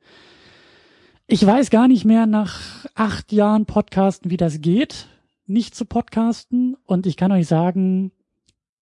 Ich 1.26 1.44
weiß 1.44 1.68
gar 1.68 1.86
nicht 1.86 2.06
mehr 2.06 2.24
nach 2.24 2.86
acht 2.94 3.30
Jahren 3.30 3.66
Podcasten, 3.66 4.30
wie 4.30 4.38
das 4.38 4.62
geht, 4.62 5.06
nicht 5.44 5.74
zu 5.74 5.84
podcasten. 5.84 6.78
Und 6.86 7.06
ich 7.06 7.18
kann 7.18 7.30
euch 7.30 7.46
sagen, 7.46 8.10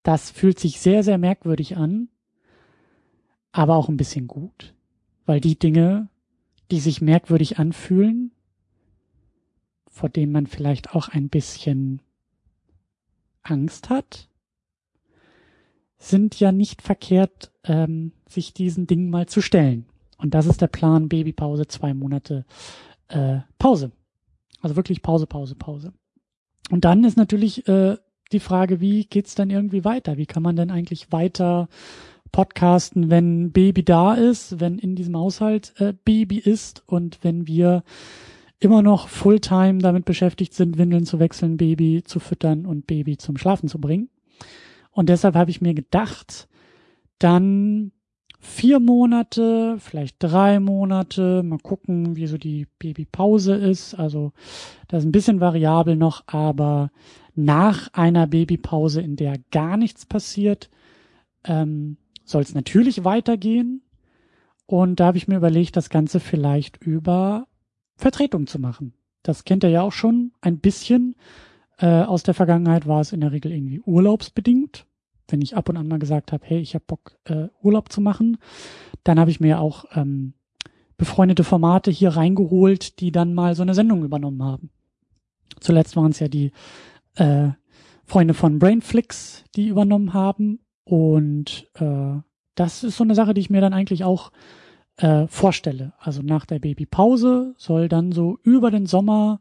das 0.04 0.30
fühlt 0.30 0.60
sich 0.60 0.78
sehr, 0.78 1.02
sehr 1.02 1.18
merkwürdig 1.18 1.76
an, 1.76 2.10
aber 3.50 3.74
auch 3.74 3.88
ein 3.88 3.96
bisschen 3.96 4.28
gut, 4.28 4.72
weil 5.26 5.40
die 5.40 5.58
Dinge, 5.58 6.08
die 6.70 6.78
sich 6.78 7.00
merkwürdig 7.00 7.58
anfühlen, 7.58 8.30
vor 9.88 10.10
denen 10.10 10.30
man 10.30 10.46
vielleicht 10.46 10.94
auch 10.94 11.08
ein 11.08 11.28
bisschen 11.28 12.02
Angst 13.42 13.90
hat, 13.90 14.28
sind 15.98 16.38
ja 16.38 16.52
nicht 16.52 16.82
verkehrt, 16.82 17.50
ähm, 17.64 18.12
sich 18.28 18.54
diesen 18.54 18.86
Dingen 18.86 19.10
mal 19.10 19.26
zu 19.26 19.40
stellen. 19.40 19.86
Und 20.16 20.34
das 20.34 20.46
ist 20.46 20.60
der 20.60 20.68
Plan 20.68 21.08
Babypause, 21.08 21.66
zwei 21.66 21.94
Monate 21.94 22.44
äh, 23.08 23.38
Pause. 23.58 23.92
Also 24.60 24.76
wirklich 24.76 25.02
Pause, 25.02 25.26
Pause, 25.26 25.54
Pause. 25.54 25.92
Und 26.70 26.84
dann 26.84 27.04
ist 27.04 27.16
natürlich 27.16 27.66
äh, 27.68 27.96
die 28.32 28.40
Frage, 28.40 28.80
wie 28.80 29.04
geht's 29.04 29.34
dann 29.34 29.50
irgendwie 29.50 29.84
weiter? 29.84 30.16
Wie 30.16 30.26
kann 30.26 30.42
man 30.42 30.56
denn 30.56 30.70
eigentlich 30.70 31.12
weiter 31.12 31.68
podcasten, 32.32 33.10
wenn 33.10 33.52
Baby 33.52 33.84
da 33.84 34.14
ist, 34.14 34.60
wenn 34.60 34.78
in 34.78 34.94
diesem 34.96 35.16
Haushalt 35.16 35.72
äh, 35.78 35.94
Baby 36.04 36.38
ist 36.38 36.82
und 36.86 37.18
wenn 37.22 37.46
wir 37.46 37.84
immer 38.60 38.82
noch 38.82 39.08
Fulltime 39.08 39.78
damit 39.78 40.04
beschäftigt 40.04 40.52
sind, 40.52 40.78
Windeln 40.78 41.06
zu 41.06 41.18
wechseln, 41.20 41.56
Baby 41.56 42.02
zu 42.04 42.20
füttern 42.20 42.66
und 42.66 42.86
Baby 42.86 43.16
zum 43.16 43.36
Schlafen 43.36 43.68
zu 43.68 43.80
bringen. 43.80 44.10
Und 44.98 45.08
deshalb 45.10 45.36
habe 45.36 45.52
ich 45.52 45.60
mir 45.60 45.74
gedacht, 45.74 46.48
dann 47.20 47.92
vier 48.40 48.80
Monate, 48.80 49.76
vielleicht 49.78 50.16
drei 50.18 50.58
Monate, 50.58 51.44
mal 51.44 51.60
gucken, 51.60 52.16
wie 52.16 52.26
so 52.26 52.36
die 52.36 52.66
Babypause 52.80 53.54
ist. 53.54 53.94
Also 53.94 54.32
das 54.88 55.04
ist 55.04 55.08
ein 55.08 55.12
bisschen 55.12 55.38
variabel 55.38 55.94
noch, 55.94 56.24
aber 56.26 56.90
nach 57.36 57.92
einer 57.92 58.26
Babypause, 58.26 59.00
in 59.00 59.14
der 59.14 59.36
gar 59.52 59.76
nichts 59.76 60.04
passiert, 60.04 60.68
ähm, 61.44 61.96
soll 62.24 62.42
es 62.42 62.56
natürlich 62.56 63.04
weitergehen. 63.04 63.82
Und 64.66 64.98
da 64.98 65.06
habe 65.06 65.18
ich 65.18 65.28
mir 65.28 65.36
überlegt, 65.36 65.76
das 65.76 65.90
Ganze 65.90 66.18
vielleicht 66.18 66.76
über 66.78 67.46
Vertretung 67.96 68.48
zu 68.48 68.58
machen. 68.58 68.94
Das 69.22 69.44
kennt 69.44 69.62
ihr 69.62 69.70
ja 69.70 69.82
auch 69.82 69.92
schon 69.92 70.32
ein 70.40 70.58
bisschen. 70.58 71.14
Äh, 71.76 72.02
aus 72.02 72.24
der 72.24 72.34
Vergangenheit 72.34 72.88
war 72.88 73.00
es 73.00 73.12
in 73.12 73.20
der 73.20 73.30
Regel 73.30 73.52
irgendwie 73.52 73.80
urlaubsbedingt. 73.86 74.87
Wenn 75.28 75.42
ich 75.42 75.56
ab 75.56 75.68
und 75.68 75.76
an 75.76 75.88
mal 75.88 75.98
gesagt 75.98 76.32
habe, 76.32 76.44
hey, 76.46 76.58
ich 76.58 76.74
habe 76.74 76.84
Bock, 76.86 77.18
äh, 77.24 77.48
Urlaub 77.62 77.92
zu 77.92 78.00
machen, 78.00 78.38
dann 79.04 79.20
habe 79.20 79.30
ich 79.30 79.40
mir 79.40 79.60
auch 79.60 79.84
ähm, 79.94 80.32
befreundete 80.96 81.44
Formate 81.44 81.90
hier 81.90 82.10
reingeholt, 82.10 83.00
die 83.00 83.12
dann 83.12 83.34
mal 83.34 83.54
so 83.54 83.62
eine 83.62 83.74
Sendung 83.74 84.04
übernommen 84.04 84.42
haben. 84.42 84.70
Zuletzt 85.60 85.96
waren 85.96 86.10
es 86.10 86.20
ja 86.20 86.28
die 86.28 86.52
äh, 87.16 87.50
Freunde 88.04 88.34
von 88.34 88.58
Brainflix, 88.58 89.44
die 89.54 89.68
übernommen 89.68 90.14
haben. 90.14 90.60
Und 90.84 91.68
äh, 91.74 92.20
das 92.54 92.82
ist 92.82 92.96
so 92.96 93.04
eine 93.04 93.14
Sache, 93.14 93.34
die 93.34 93.40
ich 93.40 93.50
mir 93.50 93.60
dann 93.60 93.74
eigentlich 93.74 94.04
auch 94.04 94.32
äh, 94.96 95.26
vorstelle. 95.28 95.92
Also 95.98 96.22
nach 96.22 96.46
der 96.46 96.58
Babypause 96.58 97.54
soll 97.56 97.88
dann 97.88 98.12
so 98.12 98.38
über 98.42 98.70
den 98.70 98.86
Sommer 98.86 99.40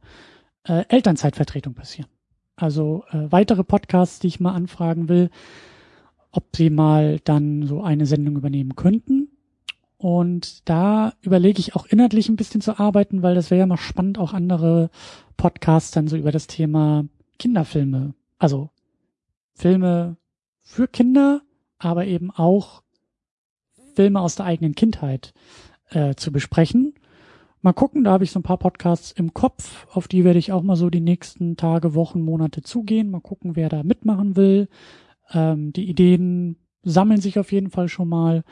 äh, 0.63 0.83
Elternzeitvertretung 0.89 1.73
passieren. 1.73 2.09
Also 2.55 3.03
äh, 3.11 3.31
weitere 3.31 3.63
Podcasts, 3.63 4.19
die 4.19 4.27
ich 4.27 4.39
mal 4.39 4.53
anfragen 4.53 5.09
will, 5.09 5.29
ob 6.37 6.55
sie 6.55 6.69
mal 6.69 7.19
dann 7.23 7.65
so 7.65 7.81
eine 7.81 8.05
Sendung 8.05 8.35
übernehmen 8.35 8.75
könnten. 8.75 9.29
Und 9.97 10.69
da 10.69 11.13
überlege 11.21 11.59
ich 11.59 11.75
auch 11.75 11.87
inhaltlich 11.87 12.29
ein 12.29 12.35
bisschen 12.35 12.61
zu 12.61 12.79
arbeiten, 12.79 13.23
weil 13.23 13.33
das 13.33 13.49
wäre 13.49 13.61
ja 13.61 13.65
mal 13.65 13.77
spannend, 13.77 14.19
auch 14.19 14.33
andere 14.33 14.91
Podcasts 15.35 15.89
dann 15.89 16.07
so 16.07 16.15
über 16.15 16.31
das 16.31 16.45
Thema 16.45 17.05
Kinderfilme, 17.39 18.13
also 18.37 18.69
Filme 19.55 20.17
für 20.61 20.87
Kinder, 20.87 21.41
aber 21.79 22.05
eben 22.05 22.29
auch 22.29 22.83
Filme 23.95 24.21
aus 24.21 24.35
der 24.35 24.45
eigenen 24.45 24.75
Kindheit 24.75 25.33
äh, 25.89 26.13
zu 26.13 26.31
besprechen. 26.31 26.93
Mal 27.63 27.73
gucken, 27.73 28.03
da 28.03 28.11
habe 28.11 28.23
ich 28.23 28.29
so 28.31 28.39
ein 28.39 28.43
paar 28.43 28.59
Podcasts 28.59 29.11
im 29.11 29.33
Kopf, 29.33 29.87
auf 29.91 30.07
die 30.07 30.23
werde 30.23 30.37
ich 30.37 30.51
auch 30.51 30.61
mal 30.61 30.75
so 30.75 30.91
die 30.91 31.01
nächsten 31.01 31.57
Tage, 31.57 31.95
Wochen, 31.95 32.21
Monate 32.21 32.61
zugehen. 32.61 33.09
Mal 33.09 33.21
gucken, 33.21 33.55
wer 33.55 33.69
da 33.69 33.81
mitmachen 33.81 34.35
will. 34.35 34.67
Ähm, 35.31 35.73
die 35.73 35.89
Ideen 35.89 36.57
sammeln 36.83 37.21
sich 37.21 37.39
auf 37.39 37.51
jeden 37.51 37.69
Fall 37.69 37.89
schon 37.89 38.09
mal. 38.09 38.43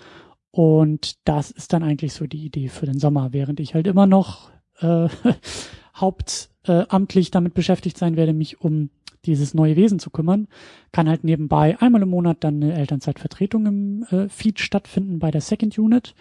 Und 0.51 1.27
das 1.27 1.51
ist 1.51 1.73
dann 1.73 1.83
eigentlich 1.83 2.13
so 2.13 2.27
die 2.27 2.45
Idee 2.45 2.69
für 2.69 2.85
den 2.85 2.99
Sommer, 2.99 3.33
während 3.33 3.59
ich 3.59 3.73
halt 3.73 3.87
immer 3.87 4.07
noch 4.07 4.51
äh, 4.79 5.07
hauptamtlich 5.95 7.31
damit 7.31 7.53
beschäftigt 7.53 7.97
sein 7.97 8.15
werde, 8.15 8.33
mich 8.33 8.61
um 8.61 8.89
dieses 9.25 9.53
neue 9.53 9.75
Wesen 9.75 9.99
zu 9.99 10.09
kümmern, 10.09 10.47
kann 10.91 11.09
halt 11.09 11.23
nebenbei 11.23 11.79
einmal 11.79 12.03
im 12.03 12.09
Monat 12.09 12.43
dann 12.43 12.61
eine 12.61 12.73
Elternzeitvertretung 12.73 13.65
im 13.65 14.03
äh, 14.11 14.29
Feed 14.29 14.59
stattfinden 14.59 15.19
bei 15.19 15.31
der 15.31 15.41
Second 15.41 15.77
Unit 15.77 16.13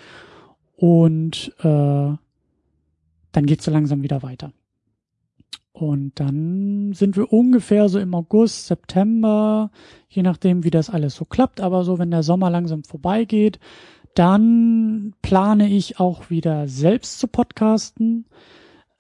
und 0.76 1.52
äh, 1.58 1.62
dann 1.62 3.46
geht's 3.46 3.64
so 3.64 3.70
langsam 3.70 4.02
wieder 4.02 4.23
weiter. 4.23 4.52
Und 5.75 6.12
dann 6.21 6.93
sind 6.93 7.16
wir 7.16 7.33
ungefähr 7.33 7.88
so 7.88 7.99
im 7.99 8.14
August, 8.14 8.69
September, 8.69 9.73
je 10.09 10.23
nachdem, 10.23 10.62
wie 10.62 10.71
das 10.71 10.88
alles 10.88 11.16
so 11.16 11.25
klappt. 11.25 11.61
Aber 11.61 11.83
so, 11.83 11.99
wenn 11.99 12.12
der 12.12 12.23
Sommer 12.23 12.49
langsam 12.49 12.85
vorbeigeht, 12.85 13.59
dann 14.14 15.14
plane 15.21 15.69
ich 15.69 15.99
auch 15.99 16.31
wieder 16.31 16.69
selbst 16.69 17.19
zu 17.19 17.26
podcasten, 17.26 18.26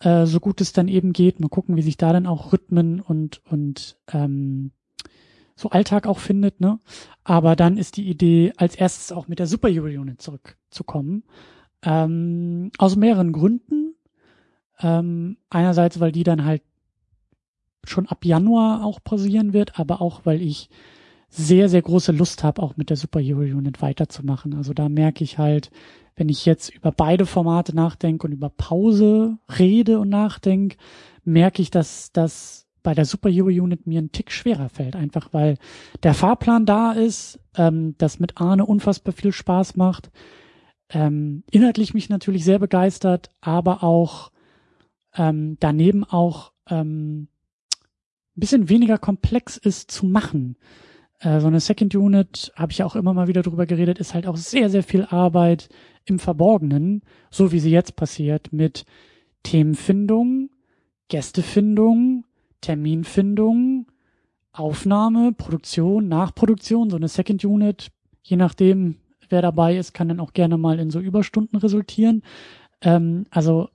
äh, 0.00 0.26
so 0.26 0.40
gut 0.40 0.60
es 0.60 0.72
dann 0.72 0.88
eben 0.88 1.12
geht. 1.12 1.38
Mal 1.38 1.48
gucken, 1.48 1.76
wie 1.76 1.82
sich 1.82 1.96
da 1.96 2.12
dann 2.12 2.26
auch 2.26 2.52
Rhythmen 2.52 3.00
und 3.00 3.40
und 3.48 3.96
ähm, 4.12 4.72
so 5.54 5.70
Alltag 5.70 6.08
auch 6.08 6.18
findet. 6.18 6.60
Ne? 6.60 6.80
Aber 7.22 7.54
dann 7.54 7.78
ist 7.78 7.96
die 7.98 8.08
Idee, 8.08 8.52
als 8.56 8.74
erstes 8.74 9.12
auch 9.12 9.28
mit 9.28 9.38
der 9.38 9.46
Super 9.46 9.68
Euro 9.68 9.86
Unit 9.86 10.20
zurückzukommen. 10.20 11.22
Ähm, 11.82 12.72
aus 12.78 12.96
mehreren 12.96 13.30
Gründen. 13.30 13.93
Ähm, 14.80 15.36
einerseits, 15.50 16.00
weil 16.00 16.12
die 16.12 16.24
dann 16.24 16.44
halt 16.44 16.62
schon 17.84 18.06
ab 18.06 18.24
Januar 18.24 18.84
auch 18.84 19.00
pausieren 19.02 19.52
wird, 19.52 19.78
aber 19.78 20.00
auch, 20.00 20.22
weil 20.24 20.40
ich 20.40 20.70
sehr, 21.28 21.68
sehr 21.68 21.82
große 21.82 22.12
Lust 22.12 22.44
habe, 22.44 22.62
auch 22.62 22.76
mit 22.76 22.90
der 22.90 22.96
Super 22.96 23.20
Hero 23.20 23.40
Unit 23.40 23.82
weiterzumachen. 23.82 24.54
Also 24.54 24.72
da 24.72 24.88
merke 24.88 25.24
ich 25.24 25.38
halt, 25.38 25.70
wenn 26.16 26.28
ich 26.28 26.46
jetzt 26.46 26.72
über 26.72 26.92
beide 26.92 27.26
Formate 27.26 27.74
nachdenke 27.74 28.26
und 28.26 28.32
über 28.32 28.50
Pause 28.50 29.38
rede 29.58 29.98
und 29.98 30.08
nachdenke, 30.10 30.76
merke 31.24 31.60
ich, 31.60 31.70
dass 31.70 32.12
das 32.12 32.66
bei 32.84 32.94
der 32.94 33.04
Super 33.04 33.30
Hero 33.30 33.48
Unit 33.48 33.86
mir 33.86 34.00
ein 34.00 34.12
Tick 34.12 34.30
schwerer 34.30 34.68
fällt. 34.68 34.94
Einfach 34.94 35.32
weil 35.32 35.56
der 36.02 36.14
Fahrplan 36.14 36.66
da 36.66 36.92
ist, 36.92 37.40
ähm, 37.56 37.96
das 37.98 38.20
mit 38.20 38.40
Arne 38.40 38.64
unfassbar 38.64 39.12
viel 39.12 39.32
Spaß 39.32 39.74
macht, 39.76 40.10
ähm, 40.90 41.42
inhaltlich 41.50 41.94
mich 41.94 42.08
natürlich 42.10 42.44
sehr 42.44 42.60
begeistert, 42.60 43.30
aber 43.40 43.82
auch 43.82 44.30
ähm, 45.14 45.56
daneben 45.60 46.04
auch 46.04 46.52
ähm, 46.68 47.28
ein 48.36 48.40
bisschen 48.40 48.68
weniger 48.68 48.98
komplex 48.98 49.56
ist 49.56 49.90
zu 49.90 50.06
machen. 50.06 50.56
Äh, 51.20 51.40
so 51.40 51.46
eine 51.46 51.60
Second 51.60 51.94
Unit, 51.94 52.52
habe 52.56 52.72
ich 52.72 52.78
ja 52.78 52.86
auch 52.86 52.96
immer 52.96 53.14
mal 53.14 53.28
wieder 53.28 53.42
drüber 53.42 53.66
geredet, 53.66 53.98
ist 53.98 54.14
halt 54.14 54.26
auch 54.26 54.36
sehr, 54.36 54.70
sehr 54.70 54.82
viel 54.82 55.04
Arbeit 55.04 55.68
im 56.04 56.18
Verborgenen, 56.18 57.02
so 57.30 57.52
wie 57.52 57.60
sie 57.60 57.70
jetzt 57.70 57.96
passiert, 57.96 58.52
mit 58.52 58.84
Themenfindung, 59.42 60.50
Gästefindung, 61.08 62.24
Terminfindung, 62.60 63.86
Aufnahme, 64.52 65.32
Produktion, 65.32 66.08
Nachproduktion, 66.08 66.90
so 66.90 66.96
eine 66.96 67.08
Second 67.08 67.44
Unit, 67.44 67.88
je 68.22 68.36
nachdem, 68.36 68.96
wer 69.28 69.42
dabei 69.42 69.76
ist, 69.76 69.94
kann 69.94 70.08
dann 70.08 70.20
auch 70.20 70.32
gerne 70.32 70.56
mal 70.56 70.78
in 70.78 70.90
so 70.90 71.00
Überstunden 71.00 71.56
resultieren. 71.58 72.22
Ähm, 72.80 73.26
also 73.30 73.68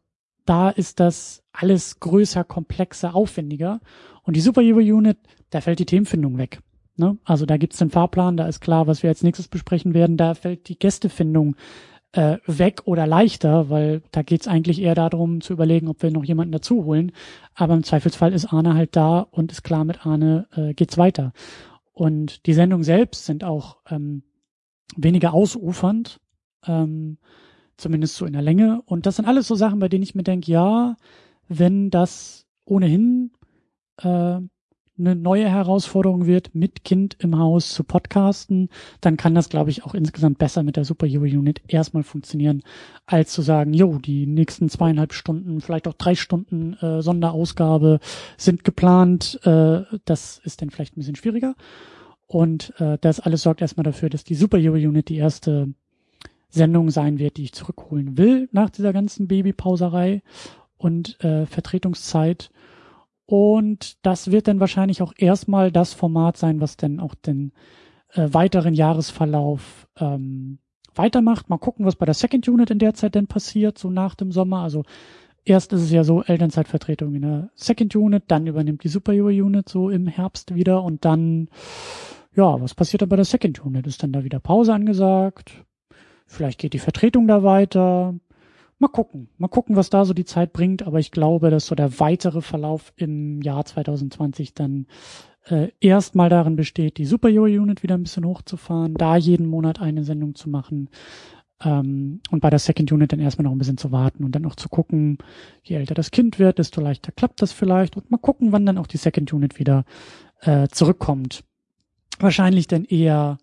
da 0.50 0.70
ist 0.70 1.00
das 1.00 1.44
alles 1.52 2.00
größer, 2.00 2.44
komplexer, 2.44 3.16
aufwendiger. 3.16 3.80
Und 4.24 4.36
die 4.36 4.42
Super 4.42 4.62
Evo 4.62 4.80
Unit, 4.80 5.18
da 5.52 5.62
fällt 5.62 5.80
die 5.80 5.86
Themenfindung 5.86 6.38
weg. 6.38 6.62
Ne? 6.98 7.18
Also 7.24 7.46
da 7.46 7.58
gibt's 7.58 7.78
den 7.78 7.92
Fahrplan, 7.92 8.36
da 8.36 8.48
ist 8.48 8.60
klar, 8.60 8.88
was 8.88 9.04
wir 9.04 9.10
als 9.10 9.24
nächstes 9.24 9.48
besprechen 9.48 9.94
werden. 9.94 10.18
Da 10.18 10.34
fällt 10.34 10.68
die 10.68 10.80
Gästefindung 10.80 11.56
äh, 12.14 12.38
weg 12.48 12.82
oder 12.86 13.06
leichter, 13.06 13.70
weil 13.70 14.02
da 14.12 14.24
geht's 14.24 14.48
eigentlich 14.48 14.82
eher 14.82 14.96
darum 14.96 15.42
zu 15.42 15.54
überlegen, 15.54 15.88
ob 15.88 16.02
wir 16.02 16.10
noch 16.12 16.24
jemanden 16.24 16.52
dazu 16.52 16.84
holen. 16.84 17.12
Aber 17.54 17.76
im 17.76 17.84
Zweifelsfall 17.84 18.34
ist 18.34 18.52
Arne 18.52 18.74
halt 18.74 18.96
da 18.96 19.20
und 19.20 19.52
ist 19.52 19.64
klar, 19.64 19.86
mit 19.86 20.06
Arne 20.06 20.48
äh, 20.56 20.74
geht's 20.74 20.98
weiter. 20.98 21.32
Und 21.94 22.46
die 22.48 22.54
Sendungen 22.54 22.84
selbst 22.84 23.26
sind 23.26 23.44
auch 23.44 23.78
ähm, 23.90 24.24
weniger 24.96 25.34
ausufernd, 25.34 26.20
ähm, 26.66 27.18
zumindest 27.80 28.16
so 28.16 28.26
in 28.26 28.34
der 28.34 28.42
Länge. 28.42 28.82
Und 28.86 29.06
das 29.06 29.16
sind 29.16 29.26
alles 29.26 29.48
so 29.48 29.56
Sachen, 29.56 29.80
bei 29.80 29.90
denen 29.90 30.04
ich 30.04 30.16
mir 30.16 30.24
denke, 30.24 30.52
ja, 30.52 30.96
wenn 31.48 31.90
das 31.90 32.46
ohnehin 32.66 33.32
äh, 33.98 34.40
eine 35.00 35.16
neue 35.16 35.48
Herausforderung 35.48 36.26
wird, 36.26 36.54
mit 36.54 36.84
Kind 36.84 37.16
im 37.20 37.38
Haus 37.38 37.70
zu 37.70 37.84
podcasten, 37.84 38.70
dann 39.02 39.18
kann 39.18 39.34
das, 39.34 39.50
glaube 39.50 39.70
ich, 39.70 39.86
auch 39.86 39.96
insgesamt 39.96 40.38
besser 40.38 40.62
mit 40.62 40.76
der 40.76 40.84
Super 40.84 41.08
Hero 41.08 41.24
Unit 41.24 41.62
erstmal 41.68 42.04
funktionieren, 42.04 42.64
als 43.06 43.32
zu 43.32 43.42
sagen, 43.42 43.74
jo, 43.74 43.98
die 43.98 44.28
nächsten 44.28 44.70
zweieinhalb 44.70 45.14
Stunden, 45.14 45.62
vielleicht 45.62 45.88
auch 45.88 45.94
drei 45.94 46.16
Stunden 46.16 46.74
äh, 46.74 47.02
Sonderausgabe 47.02 48.00
sind 48.38 48.64
geplant. 48.64 49.40
Äh, 49.44 49.84
das 50.06 50.42
ist 50.44 50.62
dann 50.62 50.70
vielleicht 50.70 50.96
ein 50.96 51.00
bisschen 51.00 51.16
schwieriger. 51.16 51.56
Und 52.28 52.74
äh, 52.80 52.98
das 53.02 53.20
alles 53.20 53.42
sorgt 53.42 53.62
erstmal 53.62 53.86
dafür, 53.86 54.10
dass 54.10 54.24
die 54.24 54.36
Super 54.36 54.60
Hero 54.60 54.76
Unit 54.76 55.10
die 55.10 55.18
erste 55.18 55.74
Sendung 56.50 56.90
sein 56.90 57.20
wird, 57.20 57.38
die 57.38 57.44
ich 57.44 57.54
zurückholen 57.54 58.18
will 58.18 58.50
nach 58.52 58.70
dieser 58.70 58.94
ganzen 58.94 59.28
Babypauserei 59.28 60.22
und 60.78 61.24
äh, 61.24 61.46
Vertretungszeit. 61.46 62.50
Und 63.26 64.04
das 64.06 64.32
wird 64.32 64.48
dann 64.48 64.60
wahrscheinlich 64.60 65.02
auch 65.04 65.14
erstmal 65.16 65.72
das 65.72 65.94
Format 65.94 66.38
sein, 66.38 66.62
was 66.62 66.78
dann 66.78 67.00
auch 67.00 67.14
den 67.14 67.52
äh, 68.14 68.28
weiteren 68.32 68.74
Jahresverlauf 68.74 69.88
ähm, 70.00 70.58
weitermacht. 70.96 71.50
Mal 71.50 71.60
gucken, 71.60 71.86
was 71.86 71.96
bei 71.96 72.06
der 72.06 72.16
Second 72.16 72.48
Unit 72.48 72.72
in 72.72 72.80
der 72.80 72.96
Zeit 72.96 73.14
denn 73.14 73.28
passiert, 73.28 73.78
so 73.78 73.92
nach 73.92 74.16
dem 74.16 74.32
Sommer. 74.32 74.62
Also 74.62 74.84
erst 75.46 75.74
ist 75.74 75.82
es 75.82 75.92
ja 75.92 76.04
so 76.04 76.24
Elternzeitvertretung 76.24 77.14
in 77.14 77.22
der 77.22 77.50
Second 77.54 77.96
Unit, 77.96 78.24
dann 78.28 78.48
übernimmt 78.48 78.84
die 78.84 78.90
Superhero 78.90 79.28
Unit 79.28 79.70
so 79.70 79.92
im 79.92 80.08
Herbst 80.08 80.56
wieder 80.56 80.84
und 80.84 81.06
dann, 81.06 81.50
ja, 82.36 82.60
was 82.60 82.74
passiert 82.74 83.04
da 83.04 83.06
bei 83.06 83.16
der 83.16 83.26
Second 83.26 83.64
Unit? 83.64 83.86
Ist 83.86 84.02
dann 84.02 84.12
da 84.12 84.24
wieder 84.24 84.40
Pause 84.40 84.74
angesagt? 84.74 85.66
Vielleicht 86.30 86.60
geht 86.60 86.74
die 86.74 86.80
Vertretung 86.80 87.28
da 87.28 87.44
weiter 87.44 88.16
mal 88.80 88.88
gucken. 88.88 89.30
Mal 89.38 89.50
gucken, 89.50 89.76
was 89.76 89.90
da 89.90 90.06
so 90.06 90.14
die 90.14 90.26
Zeit 90.26 90.54
bringt. 90.54 90.84
Aber 90.88 91.00
ich 91.00 91.12
glaube, 91.12 91.50
dass 91.50 91.68
so 91.68 91.76
der 91.76 92.00
weitere 92.00 92.42
Verlauf 92.42 92.94
im 92.96 93.42
Jahr 93.42 93.66
2020 93.66 94.54
dann 94.54 94.88
äh, 95.46 95.70
erstmal 95.80 96.30
darin 96.30 96.56
besteht, 96.56 96.98
die 96.98 97.06
Super 97.06 97.30
Yo 97.30 97.44
Unit 97.44 97.84
wieder 97.84 97.96
ein 97.96 98.04
bisschen 98.04 98.26
hochzufahren, 98.26 98.94
da 98.94 99.18
jeden 99.18 99.48
Monat 99.48 99.82
eine 99.82 100.04
Sendung 100.04 100.36
zu 100.36 100.50
machen. 100.50 100.90
Ähm, 101.62 102.22
und 102.32 102.40
bei 102.40 102.50
der 102.50 102.60
Second 102.60 102.92
Unit 102.92 103.12
dann 103.12 103.20
erstmal 103.20 103.44
noch 103.44 103.52
ein 103.52 103.58
bisschen 103.58 103.78
zu 103.78 103.92
warten 103.92 104.24
und 104.24 104.34
dann 104.34 104.46
auch 104.46 104.56
zu 104.56 104.70
gucken, 104.70 105.18
je 105.64 105.76
älter 105.76 105.94
das 105.94 106.12
Kind 106.12 106.40
wird, 106.40 106.58
desto 106.58 106.80
leichter 106.80 107.12
klappt 107.12 107.42
das 107.42 107.52
vielleicht 107.52 107.98
und 107.98 108.10
mal 108.10 108.18
gucken, 108.18 108.52
wann 108.54 108.66
dann 108.66 108.78
auch 108.78 108.88
die 108.88 108.98
Second 108.98 109.34
Unit 109.34 109.60
wieder 109.60 109.84
äh, 110.42 110.70
zurückkommt. 110.70 111.44
Wahrscheinlich 112.20 112.68
dann 112.68 112.86
eher 112.86 113.38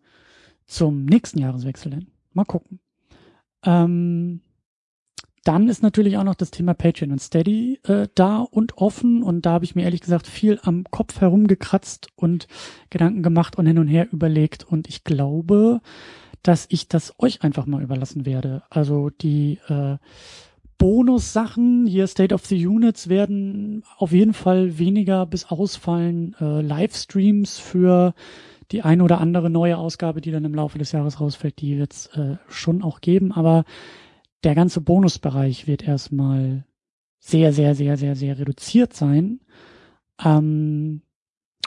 zum 0.64 1.04
nächsten 1.04 1.40
Jahreswechsel 1.40 1.90
dann. 1.90 2.06
Mal 2.36 2.44
gucken. 2.44 2.78
Ähm, 3.64 4.40
dann 5.42 5.68
ist 5.68 5.82
natürlich 5.82 6.16
auch 6.18 6.24
noch 6.24 6.34
das 6.34 6.50
Thema 6.50 6.74
Patreon 6.74 7.12
und 7.12 7.20
Steady 7.20 7.78
äh, 7.84 8.08
da 8.14 8.38
und 8.38 8.78
offen 8.78 9.22
und 9.22 9.46
da 9.46 9.52
habe 9.52 9.64
ich 9.64 9.74
mir 9.76 9.84
ehrlich 9.84 10.00
gesagt 10.00 10.26
viel 10.26 10.58
am 10.62 10.84
Kopf 10.90 11.20
herumgekratzt 11.20 12.08
und 12.16 12.48
Gedanken 12.90 13.22
gemacht 13.22 13.56
und 13.56 13.66
hin 13.66 13.78
und 13.78 13.86
her 13.86 14.08
überlegt 14.12 14.64
und 14.64 14.88
ich 14.88 15.04
glaube, 15.04 15.80
dass 16.42 16.66
ich 16.68 16.88
das 16.88 17.14
euch 17.18 17.42
einfach 17.42 17.66
mal 17.66 17.82
überlassen 17.82 18.26
werde. 18.26 18.64
Also 18.70 19.10
die 19.10 19.60
äh, 19.68 19.98
Bonus-Sachen, 20.78 21.86
hier 21.86 22.06
State 22.06 22.34
of 22.34 22.44
the 22.46 22.66
Units 22.66 23.08
werden 23.08 23.84
auf 23.96 24.12
jeden 24.12 24.34
Fall 24.34 24.78
weniger 24.78 25.26
bis 25.26 25.46
ausfallen. 25.46 26.34
Äh, 26.40 26.60
Livestreams 26.60 27.58
für 27.58 28.14
die 28.72 28.82
eine 28.82 29.02
oder 29.04 29.20
andere 29.20 29.50
neue 29.50 29.78
Ausgabe, 29.78 30.20
die 30.20 30.30
dann 30.30 30.44
im 30.44 30.54
Laufe 30.54 30.78
des 30.78 30.92
Jahres 30.92 31.20
rausfällt, 31.20 31.60
die 31.60 31.78
wird 31.78 31.92
es 31.92 32.06
äh, 32.08 32.36
schon 32.48 32.82
auch 32.82 33.00
geben. 33.00 33.32
Aber 33.32 33.64
der 34.44 34.54
ganze 34.54 34.80
Bonusbereich 34.80 35.66
wird 35.66 35.86
erstmal 35.86 36.64
sehr, 37.18 37.52
sehr, 37.52 37.74
sehr, 37.74 37.96
sehr, 37.96 38.16
sehr 38.16 38.38
reduziert 38.38 38.94
sein. 38.94 39.40
Ähm, 40.24 41.02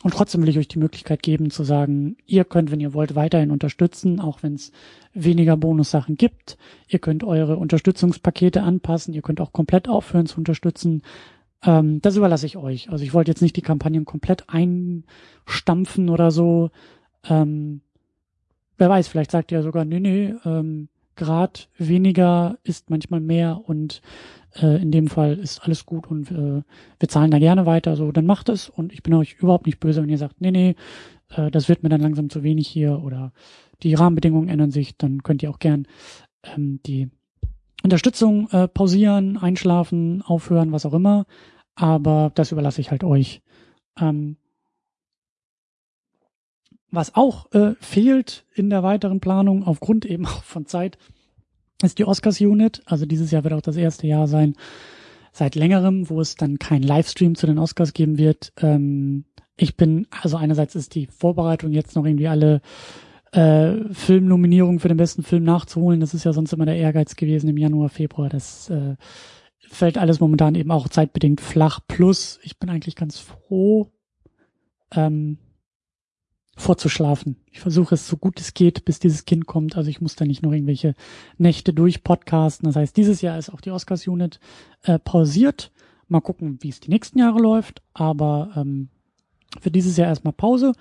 und 0.01 0.13
trotzdem 0.13 0.41
will 0.41 0.49
ich 0.49 0.57
euch 0.57 0.69
die 0.69 0.79
Möglichkeit 0.79 1.21
geben 1.21 1.51
zu 1.51 1.63
sagen, 1.63 2.15
ihr 2.25 2.45
könnt, 2.45 2.71
wenn 2.71 2.79
ihr 2.79 2.93
wollt, 2.93 3.15
weiterhin 3.15 3.51
unterstützen, 3.51 4.21
auch 4.21 4.43
wenn 4.43 4.53
es 4.53 4.71
weniger 5.13 5.57
Bonussachen 5.57 6.15
gibt. 6.15 6.57
Ihr 6.87 6.99
könnt 6.99 7.25
eure 7.25 7.57
Unterstützungspakete 7.57 8.63
anpassen. 8.63 9.13
Ihr 9.13 9.21
könnt 9.21 9.41
auch 9.41 9.51
komplett 9.51 9.89
aufhören 9.89 10.25
zu 10.25 10.37
unterstützen. 10.37 11.01
Ähm, 11.63 12.01
das 12.01 12.15
überlasse 12.15 12.45
ich 12.45 12.57
euch. 12.57 12.89
Also 12.89 13.03
ich 13.03 13.13
wollte 13.13 13.31
jetzt 13.31 13.41
nicht 13.41 13.55
die 13.55 13.61
Kampagnen 13.61 14.05
komplett 14.05 14.45
einstampfen 14.47 16.09
oder 16.09 16.31
so. 16.31 16.71
Ähm, 17.27 17.81
wer 18.77 18.89
weiß, 18.89 19.07
vielleicht 19.07 19.31
sagt 19.31 19.51
ihr 19.51 19.61
sogar, 19.61 19.85
nee, 19.85 19.99
nee, 19.99 20.33
ähm, 20.45 20.89
Grad 21.15 21.67
weniger 21.77 22.57
ist 22.63 22.89
manchmal 22.89 23.19
mehr 23.19 23.61
und 23.65 24.01
äh, 24.55 24.81
in 24.81 24.89
dem 24.89 25.07
Fall 25.07 25.37
ist 25.37 25.61
alles 25.63 25.85
gut 25.85 26.07
und 26.07 26.31
äh, 26.31 26.63
wir 26.97 27.09
zahlen 27.09 27.29
da 27.29 27.39
gerne 27.39 27.65
weiter, 27.65 27.97
so 27.97 28.13
dann 28.13 28.25
macht 28.25 28.47
es 28.47 28.69
und 28.69 28.93
ich 28.93 29.03
bin 29.03 29.13
euch 29.13 29.33
überhaupt 29.33 29.65
nicht 29.65 29.81
böse, 29.81 30.01
wenn 30.01 30.09
ihr 30.09 30.17
sagt, 30.17 30.39
nee, 30.39 30.51
nee, 30.51 30.75
äh, 31.35 31.51
das 31.51 31.67
wird 31.67 31.83
mir 31.83 31.89
dann 31.89 31.99
langsam 31.99 32.29
zu 32.29 32.41
wenig 32.41 32.69
hier 32.69 33.03
oder 33.03 33.33
die 33.83 33.93
Rahmenbedingungen 33.95 34.47
ändern 34.47 34.71
sich, 34.71 34.97
dann 34.97 35.21
könnt 35.21 35.43
ihr 35.43 35.49
auch 35.49 35.59
gern 35.59 35.87
ähm, 36.43 36.79
die 36.85 37.09
Unterstützung 37.83 38.49
äh, 38.51 38.67
pausieren, 38.67 39.37
einschlafen, 39.37 40.21
aufhören, 40.21 40.71
was 40.71 40.85
auch 40.85 40.93
immer, 40.93 41.25
aber 41.75 42.31
das 42.35 42.51
überlasse 42.51 42.81
ich 42.81 42.91
halt 42.91 43.03
euch. 43.03 43.41
Ähm, 43.99 44.37
was 46.91 47.15
auch 47.15 47.51
äh, 47.53 47.75
fehlt 47.79 48.45
in 48.53 48.69
der 48.69 48.83
weiteren 48.83 49.19
Planung 49.19 49.63
aufgrund 49.63 50.05
eben 50.05 50.25
auch 50.25 50.43
von 50.43 50.65
Zeit, 50.65 50.97
ist 51.81 51.99
die 51.99 52.05
Oscars 52.05 52.41
Unit. 52.41 52.81
Also 52.85 53.05
dieses 53.05 53.31
Jahr 53.31 53.43
wird 53.43 53.53
auch 53.53 53.61
das 53.61 53.77
erste 53.77 54.07
Jahr 54.07 54.27
sein 54.27 54.55
seit 55.31 55.55
längerem, 55.55 56.09
wo 56.09 56.19
es 56.19 56.35
dann 56.35 56.59
kein 56.59 56.81
Livestream 56.81 57.35
zu 57.35 57.47
den 57.47 57.59
Oscars 57.59 57.93
geben 57.93 58.17
wird. 58.17 58.51
Ähm, 58.57 59.25
ich 59.55 59.77
bin, 59.77 60.07
also 60.09 60.37
einerseits 60.37 60.75
ist 60.75 60.95
die 60.95 61.07
Vorbereitung 61.07 61.71
jetzt 61.71 61.95
noch 61.95 62.05
irgendwie 62.05 62.27
alle 62.27 62.61
äh, 63.31 63.93
Filmnominierungen 63.93 64.79
für 64.79 64.87
den 64.87 64.97
besten 64.97 65.23
Film 65.23 65.43
nachzuholen. 65.43 65.99
Das 65.99 66.13
ist 66.13 66.23
ja 66.23 66.33
sonst 66.33 66.53
immer 66.53 66.65
der 66.65 66.77
Ehrgeiz 66.77 67.15
gewesen 67.15 67.49
im 67.49 67.57
Januar, 67.57 67.89
Februar. 67.89 68.29
Das 68.29 68.69
äh, 68.69 68.95
fällt 69.59 69.97
alles 69.97 70.19
momentan 70.19 70.55
eben 70.55 70.71
auch 70.71 70.87
zeitbedingt 70.89 71.41
flach. 71.41 71.79
Plus, 71.87 72.39
ich 72.43 72.57
bin 72.59 72.69
eigentlich 72.69 72.95
ganz 72.95 73.19
froh, 73.19 73.91
ähm, 74.91 75.37
vorzuschlafen. 76.57 77.37
Ich 77.51 77.59
versuche 77.59 77.95
es 77.95 78.07
so 78.07 78.17
gut 78.17 78.39
es 78.39 78.53
geht, 78.53 78.83
bis 78.83 78.99
dieses 78.99 79.25
Kind 79.25 79.45
kommt. 79.45 79.77
Also 79.77 79.89
ich 79.89 80.01
muss 80.01 80.15
da 80.15 80.25
nicht 80.25 80.43
noch 80.43 80.51
irgendwelche 80.51 80.93
Nächte 81.37 81.73
durch 81.73 82.03
podcasten. 82.03 82.67
Das 82.67 82.75
heißt, 82.75 82.97
dieses 82.97 83.21
Jahr 83.21 83.37
ist 83.37 83.49
auch 83.49 83.61
die 83.61 83.71
Oscars-Unit 83.71 84.39
äh, 84.83 84.99
pausiert. 84.99 85.71
Mal 86.07 86.21
gucken, 86.21 86.57
wie 86.61 86.69
es 86.69 86.79
die 86.79 86.89
nächsten 86.89 87.19
Jahre 87.19 87.39
läuft. 87.39 87.81
Aber 87.93 88.51
ähm, 88.55 88.89
für 89.61 89.71
dieses 89.71 89.97
Jahr 89.97 90.07
erstmal 90.07 90.33
Pause. 90.33 90.73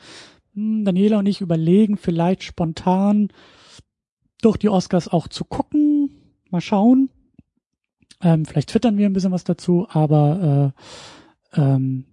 Hm, 0.59 0.85
Daniela 0.85 1.21
und 1.21 1.27
ich 1.27 1.41
überlegen 1.41 1.97
vielleicht 1.97 2.43
spontan 2.43 3.29
durch 4.43 4.57
die 4.57 4.69
Oscars 4.69 5.07
auch 5.07 5.29
zu 5.29 5.45
gucken. 5.45 6.11
Mal 6.51 6.61
schauen. 6.61 7.11
Ähm, 8.21 8.45
vielleicht 8.45 8.71
twittern 8.71 8.99
wir 8.99 9.07
ein 9.07 9.13
bisschen 9.13 9.31
was 9.31 9.45
dazu, 9.45 9.87
aber 9.89 10.75
äh, 11.55 11.61
ähm, 11.61 12.07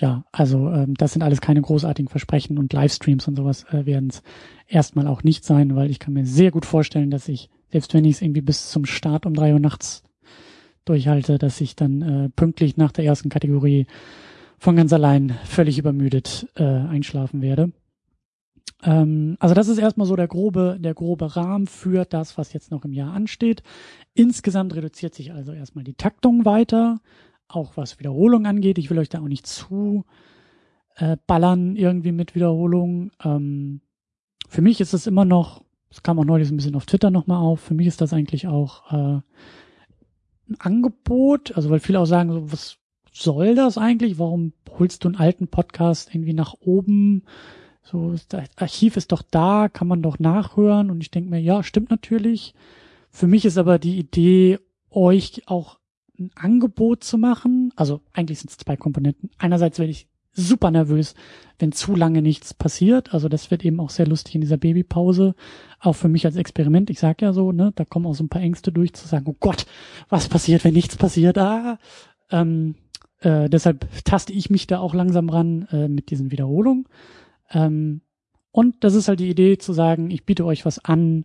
ja, 0.00 0.24
also 0.32 0.68
ähm, 0.70 0.94
das 0.94 1.12
sind 1.12 1.22
alles 1.22 1.40
keine 1.40 1.62
großartigen 1.62 2.08
Versprechen 2.08 2.58
und 2.58 2.72
Livestreams 2.72 3.28
und 3.28 3.36
sowas 3.36 3.64
äh, 3.70 3.86
werden 3.86 4.10
es 4.10 4.24
erstmal 4.66 5.06
auch 5.06 5.22
nicht 5.22 5.44
sein, 5.44 5.76
weil 5.76 5.90
ich 5.90 6.00
kann 6.00 6.14
mir 6.14 6.26
sehr 6.26 6.50
gut 6.50 6.66
vorstellen, 6.66 7.12
dass 7.12 7.28
ich, 7.28 7.50
selbst 7.70 7.94
wenn 7.94 8.04
ich 8.04 8.16
es 8.16 8.22
irgendwie 8.22 8.40
bis 8.40 8.70
zum 8.70 8.86
Start 8.86 9.26
um 9.26 9.34
drei 9.34 9.52
Uhr 9.52 9.60
nachts 9.60 10.02
durchhalte, 10.84 11.38
dass 11.38 11.60
ich 11.60 11.76
dann 11.76 12.02
äh, 12.02 12.28
pünktlich 12.30 12.76
nach 12.76 12.90
der 12.90 13.04
ersten 13.04 13.28
Kategorie 13.28 13.86
von 14.58 14.76
ganz 14.76 14.92
allein 14.92 15.30
völlig 15.44 15.78
übermüdet 15.78 16.48
äh, 16.56 16.64
einschlafen 16.64 17.42
werde. 17.42 17.72
Ähm, 18.82 19.36
also 19.40 19.54
das 19.54 19.68
ist 19.68 19.78
erstmal 19.78 20.06
so 20.06 20.16
der 20.16 20.28
grobe, 20.28 20.78
der 20.80 20.94
grobe 20.94 21.36
Rahmen 21.36 21.66
für 21.66 22.04
das, 22.04 22.38
was 22.38 22.52
jetzt 22.52 22.70
noch 22.70 22.84
im 22.84 22.92
Jahr 22.92 23.12
ansteht. 23.12 23.62
Insgesamt 24.14 24.74
reduziert 24.74 25.14
sich 25.14 25.32
also 25.32 25.52
erstmal 25.52 25.84
die 25.84 25.94
Taktung 25.94 26.44
weiter 26.44 27.00
auch 27.48 27.76
was 27.76 27.98
Wiederholung 27.98 28.46
angeht. 28.46 28.78
Ich 28.78 28.90
will 28.90 28.98
euch 28.98 29.08
da 29.08 29.20
auch 29.20 29.28
nicht 29.28 29.46
zu 29.46 30.04
äh, 30.96 31.16
ballern 31.26 31.76
irgendwie 31.76 32.12
mit 32.12 32.34
Wiederholungen. 32.34 33.12
Ähm, 33.22 33.80
für 34.48 34.62
mich 34.62 34.80
ist 34.80 34.94
es 34.94 35.06
immer 35.06 35.24
noch, 35.24 35.64
es 35.90 36.02
kam 36.02 36.18
auch 36.18 36.24
neulich 36.24 36.50
ein 36.50 36.56
bisschen 36.56 36.74
auf 36.74 36.86
Twitter 36.86 37.10
nochmal 37.10 37.38
auf, 37.38 37.60
für 37.60 37.74
mich 37.74 37.86
ist 37.86 38.00
das 38.00 38.12
eigentlich 38.12 38.46
auch 38.46 38.92
äh, 38.92 39.20
ein 40.48 40.56
Angebot, 40.58 41.52
also 41.56 41.70
weil 41.70 41.80
viele 41.80 42.00
auch 42.00 42.06
sagen, 42.06 42.32
so, 42.32 42.52
was 42.52 42.78
soll 43.14 43.54
das 43.54 43.78
eigentlich? 43.78 44.18
Warum 44.18 44.52
holst 44.78 45.04
du 45.04 45.08
einen 45.08 45.16
alten 45.16 45.46
Podcast 45.48 46.14
irgendwie 46.14 46.34
nach 46.34 46.54
oben? 46.60 47.22
So, 47.82 48.14
das 48.28 48.48
Archiv 48.56 48.96
ist 48.96 49.12
doch 49.12 49.22
da, 49.22 49.68
kann 49.68 49.86
man 49.86 50.02
doch 50.02 50.18
nachhören. 50.18 50.90
Und 50.90 51.00
ich 51.00 51.10
denke 51.10 51.30
mir, 51.30 51.40
ja, 51.40 51.62
stimmt 51.62 51.90
natürlich. 51.90 52.54
Für 53.10 53.28
mich 53.28 53.44
ist 53.44 53.56
aber 53.56 53.78
die 53.78 53.98
Idee, 53.98 54.58
euch 54.90 55.42
auch 55.46 55.78
ein 56.18 56.30
Angebot 56.34 57.04
zu 57.04 57.16
machen. 57.16 57.72
Also 57.76 58.00
eigentlich 58.12 58.40
sind 58.40 58.50
es 58.50 58.58
zwei 58.58 58.76
Komponenten. 58.76 59.30
Einerseits 59.38 59.78
werde 59.78 59.92
ich 59.92 60.08
super 60.32 60.72
nervös, 60.72 61.14
wenn 61.60 61.70
zu 61.70 61.94
lange 61.94 62.20
nichts 62.20 62.52
passiert. 62.52 63.14
Also 63.14 63.28
das 63.28 63.52
wird 63.52 63.64
eben 63.64 63.78
auch 63.78 63.90
sehr 63.90 64.08
lustig 64.08 64.34
in 64.34 64.40
dieser 64.40 64.56
Babypause. 64.56 65.36
Auch 65.78 65.94
für 65.94 66.08
mich 66.08 66.26
als 66.26 66.34
Experiment. 66.34 66.90
Ich 66.90 66.98
sag 66.98 67.22
ja 67.22 67.32
so, 67.32 67.52
ne, 67.52 67.72
da 67.76 67.84
kommen 67.84 68.06
auch 68.06 68.14
so 68.14 68.24
ein 68.24 68.28
paar 68.28 68.42
Ängste 68.42 68.72
durch 68.72 68.92
zu 68.94 69.06
sagen, 69.06 69.26
oh 69.28 69.36
Gott, 69.38 69.66
was 70.08 70.28
passiert, 70.28 70.64
wenn 70.64 70.74
nichts 70.74 70.96
passiert? 70.96 71.38
Ah, 71.38 71.78
ähm, 72.30 72.74
äh, 73.24 73.48
deshalb 73.48 73.86
taste 74.04 74.32
ich 74.32 74.50
mich 74.50 74.66
da 74.66 74.78
auch 74.78 74.94
langsam 74.94 75.28
ran 75.28 75.66
äh, 75.70 75.88
mit 75.88 76.10
diesen 76.10 76.30
Wiederholungen. 76.30 76.86
Ähm, 77.50 78.02
und 78.52 78.84
das 78.84 78.94
ist 78.94 79.08
halt 79.08 79.20
die 79.20 79.30
Idee 79.30 79.58
zu 79.58 79.72
sagen, 79.72 80.10
ich 80.10 80.24
biete 80.24 80.44
euch 80.44 80.64
was 80.64 80.78
an, 80.84 81.24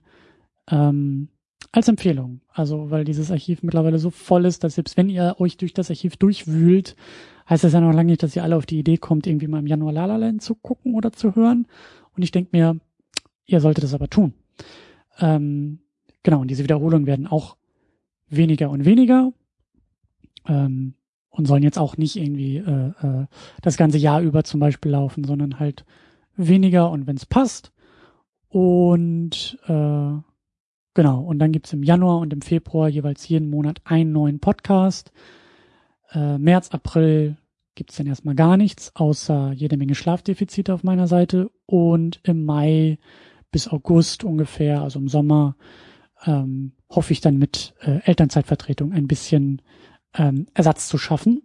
ähm, 0.71 1.29
als 1.71 1.87
Empfehlung. 1.87 2.41
Also, 2.47 2.89
weil 2.89 3.03
dieses 3.03 3.31
Archiv 3.31 3.61
mittlerweile 3.63 3.99
so 3.99 4.09
voll 4.09 4.45
ist, 4.45 4.63
dass 4.63 4.75
selbst 4.75 4.97
wenn 4.97 5.09
ihr 5.09 5.35
euch 5.39 5.57
durch 5.57 5.73
das 5.73 5.89
Archiv 5.89 6.17
durchwühlt, 6.17 6.95
heißt 7.49 7.63
das 7.63 7.73
ja 7.73 7.81
noch 7.81 7.93
lange 7.93 8.11
nicht, 8.11 8.23
dass 8.23 8.35
ihr 8.35 8.43
alle 8.43 8.55
auf 8.55 8.65
die 8.65 8.79
Idee 8.79 8.97
kommt, 8.97 9.27
irgendwie 9.27 9.47
mal 9.47 9.59
im 9.59 9.67
Januar 9.67 9.93
La 9.93 10.05
La 10.05 10.15
Land 10.15 10.41
zu 10.41 10.55
gucken 10.55 10.95
oder 10.95 11.11
zu 11.11 11.35
hören. 11.35 11.67
Und 12.15 12.23
ich 12.23 12.31
denke 12.31 12.49
mir, 12.53 12.79
ihr 13.45 13.59
solltet 13.59 13.83
das 13.83 13.93
aber 13.93 14.09
tun. 14.09 14.33
Ähm, 15.19 15.79
genau, 16.23 16.41
und 16.41 16.49
diese 16.49 16.63
Wiederholungen 16.63 17.07
werden 17.07 17.27
auch 17.27 17.57
weniger 18.29 18.69
und 18.69 18.85
weniger 18.85 19.33
ähm, 20.47 20.93
und 21.29 21.47
sollen 21.47 21.63
jetzt 21.63 21.79
auch 21.79 21.97
nicht 21.97 22.15
irgendwie 22.15 22.57
äh, 22.57 22.89
äh, 23.01 23.25
das 23.61 23.77
ganze 23.77 23.97
Jahr 23.97 24.21
über 24.21 24.43
zum 24.43 24.59
Beispiel 24.59 24.91
laufen, 24.91 25.23
sondern 25.23 25.59
halt 25.59 25.85
weniger 26.35 26.89
und 26.91 27.07
wenn 27.07 27.17
es 27.17 27.25
passt. 27.25 27.71
Und 28.49 29.59
äh, 29.67 30.13
Genau, 30.99 31.21
und 31.21 31.39
dann 31.39 31.51
gibt's 31.51 31.71
im 31.71 31.83
Januar 31.83 32.19
und 32.19 32.33
im 32.33 32.41
Februar 32.41 32.89
jeweils 32.89 33.27
jeden 33.29 33.49
Monat 33.49 33.79
einen 33.85 34.11
neuen 34.11 34.39
Podcast. 34.39 35.13
Äh, 36.11 36.37
März, 36.37 36.71
April 36.71 37.37
gibt's 37.75 37.95
dann 37.95 38.07
erstmal 38.07 38.35
gar 38.35 38.57
nichts, 38.57 38.91
außer 38.95 39.53
jede 39.53 39.77
Menge 39.77 39.95
Schlafdefizite 39.95 40.73
auf 40.73 40.83
meiner 40.83 41.07
Seite. 41.07 41.51
Und 41.65 42.19
im 42.23 42.43
Mai 42.43 42.97
bis 43.51 43.67
August 43.67 44.23
ungefähr, 44.23 44.81
also 44.81 44.99
im 44.99 45.07
Sommer, 45.07 45.55
ähm, 46.25 46.73
hoffe 46.89 47.13
ich 47.13 47.21
dann 47.21 47.37
mit 47.37 47.75
äh, 47.81 48.01
Elternzeitvertretung 48.03 48.91
ein 48.91 49.07
bisschen 49.07 49.61
ähm, 50.13 50.47
Ersatz 50.53 50.87
zu 50.87 50.97
schaffen. 50.97 51.43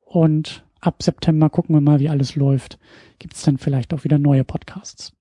Und 0.00 0.64
ab 0.80 1.02
September 1.02 1.48
gucken 1.48 1.74
wir 1.74 1.80
mal, 1.80 2.00
wie 2.00 2.08
alles 2.08 2.36
läuft. 2.36 2.78
Gibt's 3.18 3.42
dann 3.42 3.58
vielleicht 3.58 3.94
auch 3.94 4.04
wieder 4.04 4.18
neue 4.18 4.44
Podcasts 4.44 5.12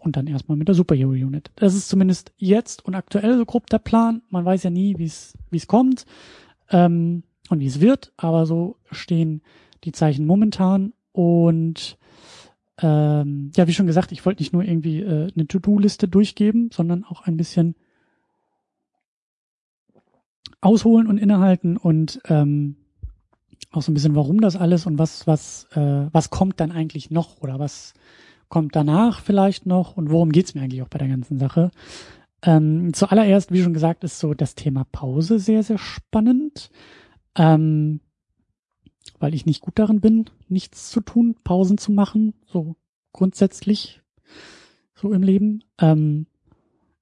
und 0.00 0.16
dann 0.16 0.26
erstmal 0.26 0.56
mit 0.56 0.68
der 0.68 0.74
Superhero 0.74 1.10
Unit. 1.10 1.50
Das 1.56 1.74
ist 1.74 1.88
zumindest 1.88 2.32
jetzt 2.38 2.84
und 2.84 2.94
aktuell 2.94 3.36
so 3.36 3.44
grob 3.44 3.68
der 3.68 3.78
Plan. 3.78 4.22
Man 4.30 4.44
weiß 4.44 4.62
ja 4.62 4.70
nie, 4.70 4.98
wie 4.98 5.04
es 5.04 5.36
wie 5.50 5.58
es 5.58 5.66
kommt 5.66 6.06
ähm, 6.70 7.22
und 7.50 7.60
wie 7.60 7.66
es 7.66 7.80
wird, 7.80 8.12
aber 8.16 8.46
so 8.46 8.76
stehen 8.90 9.42
die 9.84 9.92
Zeichen 9.92 10.26
momentan 10.26 10.92
und 11.12 11.98
ähm, 12.78 13.52
ja, 13.56 13.66
wie 13.66 13.74
schon 13.74 13.86
gesagt, 13.86 14.10
ich 14.10 14.24
wollte 14.24 14.42
nicht 14.42 14.52
nur 14.52 14.64
irgendwie 14.64 15.00
äh, 15.00 15.30
eine 15.34 15.46
To-Do-Liste 15.46 16.08
durchgeben, 16.08 16.70
sondern 16.72 17.04
auch 17.04 17.22
ein 17.22 17.36
bisschen 17.36 17.74
ausholen 20.60 21.06
und 21.06 21.18
innehalten 21.18 21.76
und 21.76 22.20
ähm, 22.26 22.76
auch 23.70 23.82
so 23.82 23.90
ein 23.90 23.94
bisschen, 23.94 24.14
warum 24.14 24.40
das 24.40 24.56
alles 24.56 24.86
und 24.86 24.98
was 24.98 25.26
was 25.26 25.66
äh, 25.72 26.06
was 26.12 26.30
kommt 26.30 26.60
dann 26.60 26.72
eigentlich 26.72 27.10
noch 27.10 27.40
oder 27.40 27.58
was 27.58 27.94
kommt 28.48 28.74
danach 28.76 29.20
vielleicht 29.20 29.64
noch 29.64 29.96
und 29.96 30.10
worum 30.10 30.32
geht's 30.32 30.54
mir 30.54 30.62
eigentlich 30.62 30.82
auch 30.82 30.88
bei 30.88 30.98
der 30.98 31.08
ganzen 31.08 31.38
Sache. 31.38 31.70
Ähm, 32.42 32.92
zuallererst, 32.92 33.52
wie 33.52 33.62
schon 33.62 33.74
gesagt, 33.74 34.02
ist 34.02 34.18
so 34.18 34.34
das 34.34 34.54
Thema 34.54 34.84
Pause 34.90 35.38
sehr, 35.38 35.62
sehr 35.62 35.78
spannend, 35.78 36.70
ähm, 37.36 38.00
weil 39.18 39.34
ich 39.34 39.46
nicht 39.46 39.60
gut 39.60 39.78
darin 39.78 40.00
bin, 40.00 40.24
nichts 40.48 40.90
zu 40.90 41.00
tun, 41.00 41.36
Pausen 41.44 41.78
zu 41.78 41.92
machen, 41.92 42.34
so 42.46 42.76
grundsätzlich 43.12 44.00
so 44.94 45.12
im 45.12 45.22
Leben. 45.22 45.62
Ähm, 45.78 46.26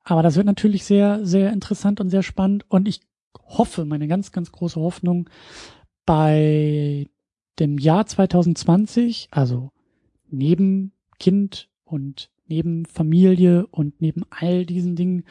aber 0.05 0.23
das 0.23 0.37
wird 0.37 0.47
natürlich 0.47 0.85
sehr, 0.85 1.25
sehr 1.25 1.53
interessant 1.53 2.01
und 2.01 2.11
sehr 2.11 2.23
spannend 2.23 2.65
und 2.69 2.89
ich 2.89 3.01
hoffe, 3.49 3.85
meine 3.85 4.09
ganz, 4.09 4.33
ganz 4.33 4.53
große 4.53 4.81
Hoffnung 4.81 5.29
bei 6.07 7.07
dem 7.59 7.79
Jahr 7.79 8.07
2020, 8.07 9.29
also 9.31 9.71
neben 10.31 10.93
Kind 11.19 11.69
und 11.85 12.31
neben 12.47 12.87
Familie 12.87 13.67
und 13.67 14.01
neben 14.01 14.23
all 14.31 14.65
diesen 14.65 14.97
Dingen 14.97 15.25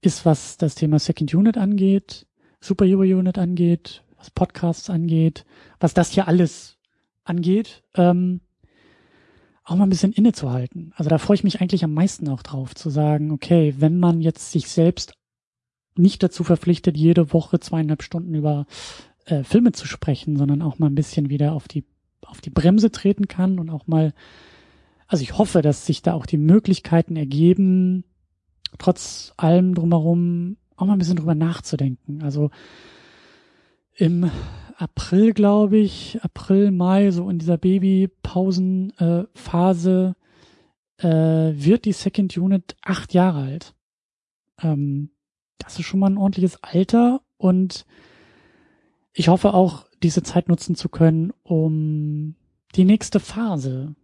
ist, 0.00 0.24
was 0.24 0.56
das 0.56 0.74
Thema 0.74 0.98
Second 0.98 1.34
Unit 1.34 1.56
angeht, 1.56 2.26
Superhero 2.60 3.02
Unit 3.02 3.38
angeht, 3.38 4.04
was 4.16 4.30
Podcasts 4.30 4.90
angeht, 4.90 5.44
was 5.78 5.94
das 5.94 6.10
hier 6.10 6.28
alles 6.28 6.78
angeht, 7.24 7.82
ähm, 7.94 8.40
auch 9.64 9.76
mal 9.76 9.84
ein 9.84 9.90
bisschen 9.90 10.12
innezuhalten. 10.12 10.92
Also 10.96 11.08
da 11.10 11.18
freue 11.18 11.36
ich 11.36 11.44
mich 11.44 11.60
eigentlich 11.60 11.84
am 11.84 11.94
meisten 11.94 12.28
auch 12.28 12.42
drauf, 12.42 12.74
zu 12.74 12.90
sagen, 12.90 13.30
okay, 13.30 13.74
wenn 13.78 13.98
man 13.98 14.20
jetzt 14.20 14.50
sich 14.52 14.68
selbst 14.68 15.12
nicht 15.96 16.22
dazu 16.22 16.44
verpflichtet, 16.44 16.96
jede 16.96 17.32
Woche 17.32 17.60
zweieinhalb 17.60 18.02
Stunden 18.02 18.34
über 18.34 18.66
äh, 19.26 19.44
Filme 19.44 19.72
zu 19.72 19.86
sprechen, 19.86 20.36
sondern 20.36 20.62
auch 20.62 20.78
mal 20.78 20.86
ein 20.86 20.94
bisschen 20.94 21.30
wieder 21.30 21.52
auf 21.52 21.68
die 21.68 21.84
auf 22.26 22.40
die 22.40 22.50
Bremse 22.50 22.92
treten 22.92 23.28
kann 23.28 23.58
und 23.58 23.70
auch 23.70 23.86
mal 23.86 24.12
also 25.10 25.22
ich 25.22 25.36
hoffe, 25.36 25.60
dass 25.60 25.84
sich 25.86 26.02
da 26.02 26.14
auch 26.14 26.24
die 26.24 26.36
Möglichkeiten 26.36 27.16
ergeben, 27.16 28.04
trotz 28.78 29.34
allem 29.36 29.74
drumherum 29.74 30.56
auch 30.76 30.86
mal 30.86 30.92
ein 30.92 31.00
bisschen 31.00 31.16
drüber 31.16 31.34
nachzudenken. 31.34 32.22
Also 32.22 32.52
im 33.96 34.30
April, 34.76 35.34
glaube 35.34 35.78
ich, 35.78 36.20
April, 36.22 36.70
Mai, 36.70 37.10
so 37.10 37.28
in 37.28 37.40
dieser 37.40 37.58
Babypausenphase, 37.58 40.14
äh, 41.02 41.08
äh, 41.08 41.54
wird 41.56 41.86
die 41.86 41.92
Second 41.92 42.36
Unit 42.36 42.76
acht 42.82 43.12
Jahre 43.12 43.42
alt. 43.42 43.74
Ähm, 44.62 45.10
das 45.60 45.78
ist 45.78 45.86
schon 45.86 46.00
mal 46.00 46.10
ein 46.10 46.18
ordentliches 46.18 46.62
Alter 46.62 47.22
und 47.36 47.86
ich 49.12 49.28
hoffe 49.28 49.54
auch, 49.54 49.86
diese 50.02 50.22
Zeit 50.22 50.48
nutzen 50.48 50.76
zu 50.76 50.88
können, 50.88 51.32
um 51.42 52.34
die 52.74 52.84
nächste 52.84 53.20
Phase 53.20 53.94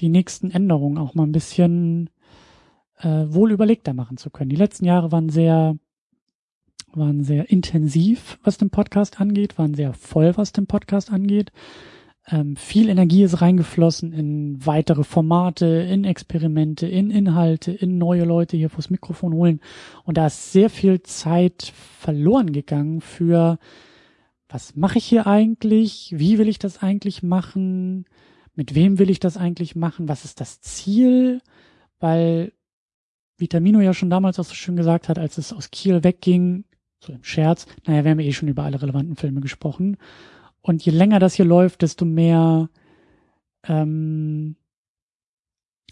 die 0.00 0.08
nächsten 0.08 0.50
Änderungen 0.50 0.98
auch 0.98 1.14
mal 1.14 1.24
ein 1.24 1.32
bisschen 1.32 2.10
äh, 2.98 3.26
wohl 3.28 3.52
überlegter 3.52 3.92
machen 3.92 4.16
zu 4.16 4.30
können. 4.30 4.50
Die 4.50 4.56
letzten 4.56 4.84
Jahre 4.84 5.12
waren 5.12 5.28
sehr 5.28 5.76
waren 6.92 7.22
sehr 7.22 7.50
intensiv, 7.50 8.38
was 8.42 8.58
den 8.58 8.70
Podcast 8.70 9.20
angeht, 9.20 9.58
waren 9.58 9.74
sehr 9.74 9.92
voll, 9.92 10.36
was 10.36 10.50
den 10.50 10.66
Podcast 10.66 11.12
angeht. 11.12 11.52
Ähm, 12.30 12.56
viel 12.56 12.88
Energie 12.88 13.22
ist 13.22 13.40
reingeflossen 13.40 14.12
in 14.12 14.64
weitere 14.64 15.04
Formate, 15.04 15.66
in 15.66 16.04
Experimente, 16.04 16.86
in 16.86 17.10
Inhalte, 17.10 17.72
in 17.72 17.98
neue 17.98 18.24
Leute 18.24 18.56
hier 18.56 18.70
vors 18.70 18.90
Mikrofon 18.90 19.32
holen. 19.32 19.60
Und 20.04 20.16
da 20.16 20.26
ist 20.26 20.52
sehr 20.52 20.70
viel 20.70 21.02
Zeit 21.02 21.72
verloren 21.98 22.52
gegangen 22.52 23.00
für, 23.00 23.58
was 24.48 24.76
mache 24.76 24.98
ich 24.98 25.04
hier 25.04 25.26
eigentlich? 25.26 26.14
Wie 26.16 26.38
will 26.38 26.48
ich 26.48 26.58
das 26.58 26.82
eigentlich 26.82 27.22
machen? 27.22 28.04
mit 28.60 28.74
wem 28.74 28.98
will 28.98 29.08
ich 29.08 29.20
das 29.20 29.38
eigentlich 29.38 29.74
machen, 29.74 30.06
was 30.06 30.26
ist 30.26 30.38
das 30.38 30.60
Ziel, 30.60 31.40
weil 31.98 32.52
Vitamino 33.38 33.80
ja 33.80 33.94
schon 33.94 34.10
damals 34.10 34.38
auch 34.38 34.44
so 34.44 34.54
schön 34.54 34.76
gesagt 34.76 35.08
hat, 35.08 35.18
als 35.18 35.38
es 35.38 35.52
aus 35.54 35.70
Kiel 35.70 36.04
wegging, 36.04 36.64
so 36.98 37.12
im 37.12 37.24
Scherz, 37.24 37.66
naja, 37.86 38.04
wir 38.04 38.10
haben 38.10 38.20
eh 38.20 38.32
schon 38.32 38.48
über 38.48 38.64
alle 38.64 38.82
relevanten 38.82 39.16
Filme 39.16 39.40
gesprochen. 39.40 39.96
Und 40.62 40.84
je 40.84 40.92
länger 40.92 41.18
das 41.18 41.34
hier 41.34 41.44
läuft, 41.44 41.82
desto 41.82 42.04
mehr, 42.04 42.68
ähm, 43.64 44.56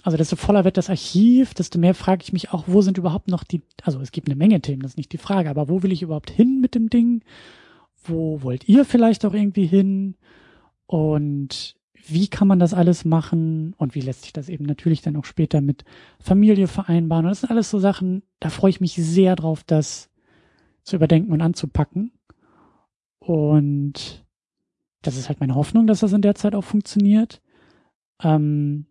also 0.03 0.17
desto 0.17 0.37
voller 0.37 0.65
wird 0.65 0.77
das 0.77 0.91
Archiv, 0.91 1.55
desto 1.55 1.79
mehr 1.79 1.95
frage 1.95 2.23
ich 2.23 2.33
mich 2.33 2.53
auch, 2.53 2.65
wo 2.67 2.83
sind 2.83 2.99
überhaupt 2.99 3.29
noch 3.29 3.45
die, 3.45 3.63
also 3.83 4.01
es 4.01 4.13
gibt 4.13 4.29
eine 4.29 4.37
Menge 4.37 4.61
Themen, 4.61 4.83
das 4.83 4.93
ist 4.93 4.99
nicht 4.99 5.13
die 5.13 5.19
Frage, 5.19 5.51
aber 5.51 5.69
wo 5.69 5.83
will 5.83 5.93
ich 5.93 6.03
überhaupt 6.03 6.31
hin 6.31 6.61
mit 6.61 6.75
dem 6.75 6.91
Ding? 6.91 7.23
Wo 8.05 8.43
wollt 8.43 8.69
ihr 8.69 8.85
vielleicht 8.85 9.25
auch 9.25 9.35
irgendwie 9.35 9.67
hin? 9.67 10.17
Und 10.87 11.77
wie 12.07 12.29
kann 12.29 12.49
man 12.49 12.59
das 12.59 12.73
alles 12.73 13.05
machen 13.05 13.75
und 13.77 13.95
wie 13.95 14.01
lässt 14.01 14.23
sich 14.23 14.33
das 14.33 14.49
eben 14.49 14.65
natürlich 14.65 15.03
dann 15.03 15.17
auch 15.17 15.27
später 15.27 15.61
mit 15.61 15.85
Familie 16.19 16.67
vereinbaren. 16.67 17.27
Und 17.27 17.31
das 17.31 17.41
sind 17.41 17.51
alles 17.51 17.71
so 17.71 17.79
Sachen, 17.79 18.23
da 18.41 18.49
freue 18.49 18.71
ich 18.71 18.81
mich 18.81 18.95
sehr 18.95 19.37
drauf, 19.37 19.63
das 19.65 20.09
zu 20.83 20.97
überdenken 20.97 21.33
und 21.33 21.43
anzupacken. 21.43 22.13
Und 23.19 24.25
das 25.03 25.17
ist 25.17 25.29
halt 25.29 25.41
meine 25.41 25.55
Hoffnung, 25.55 25.87
dass 25.87 26.01
das 26.01 26.13
in 26.13 26.23
der 26.23 26.35
Zeit 26.35 26.55
auch 26.55 26.65
funktioniert. 26.65 27.41
Ähm, 28.23 28.87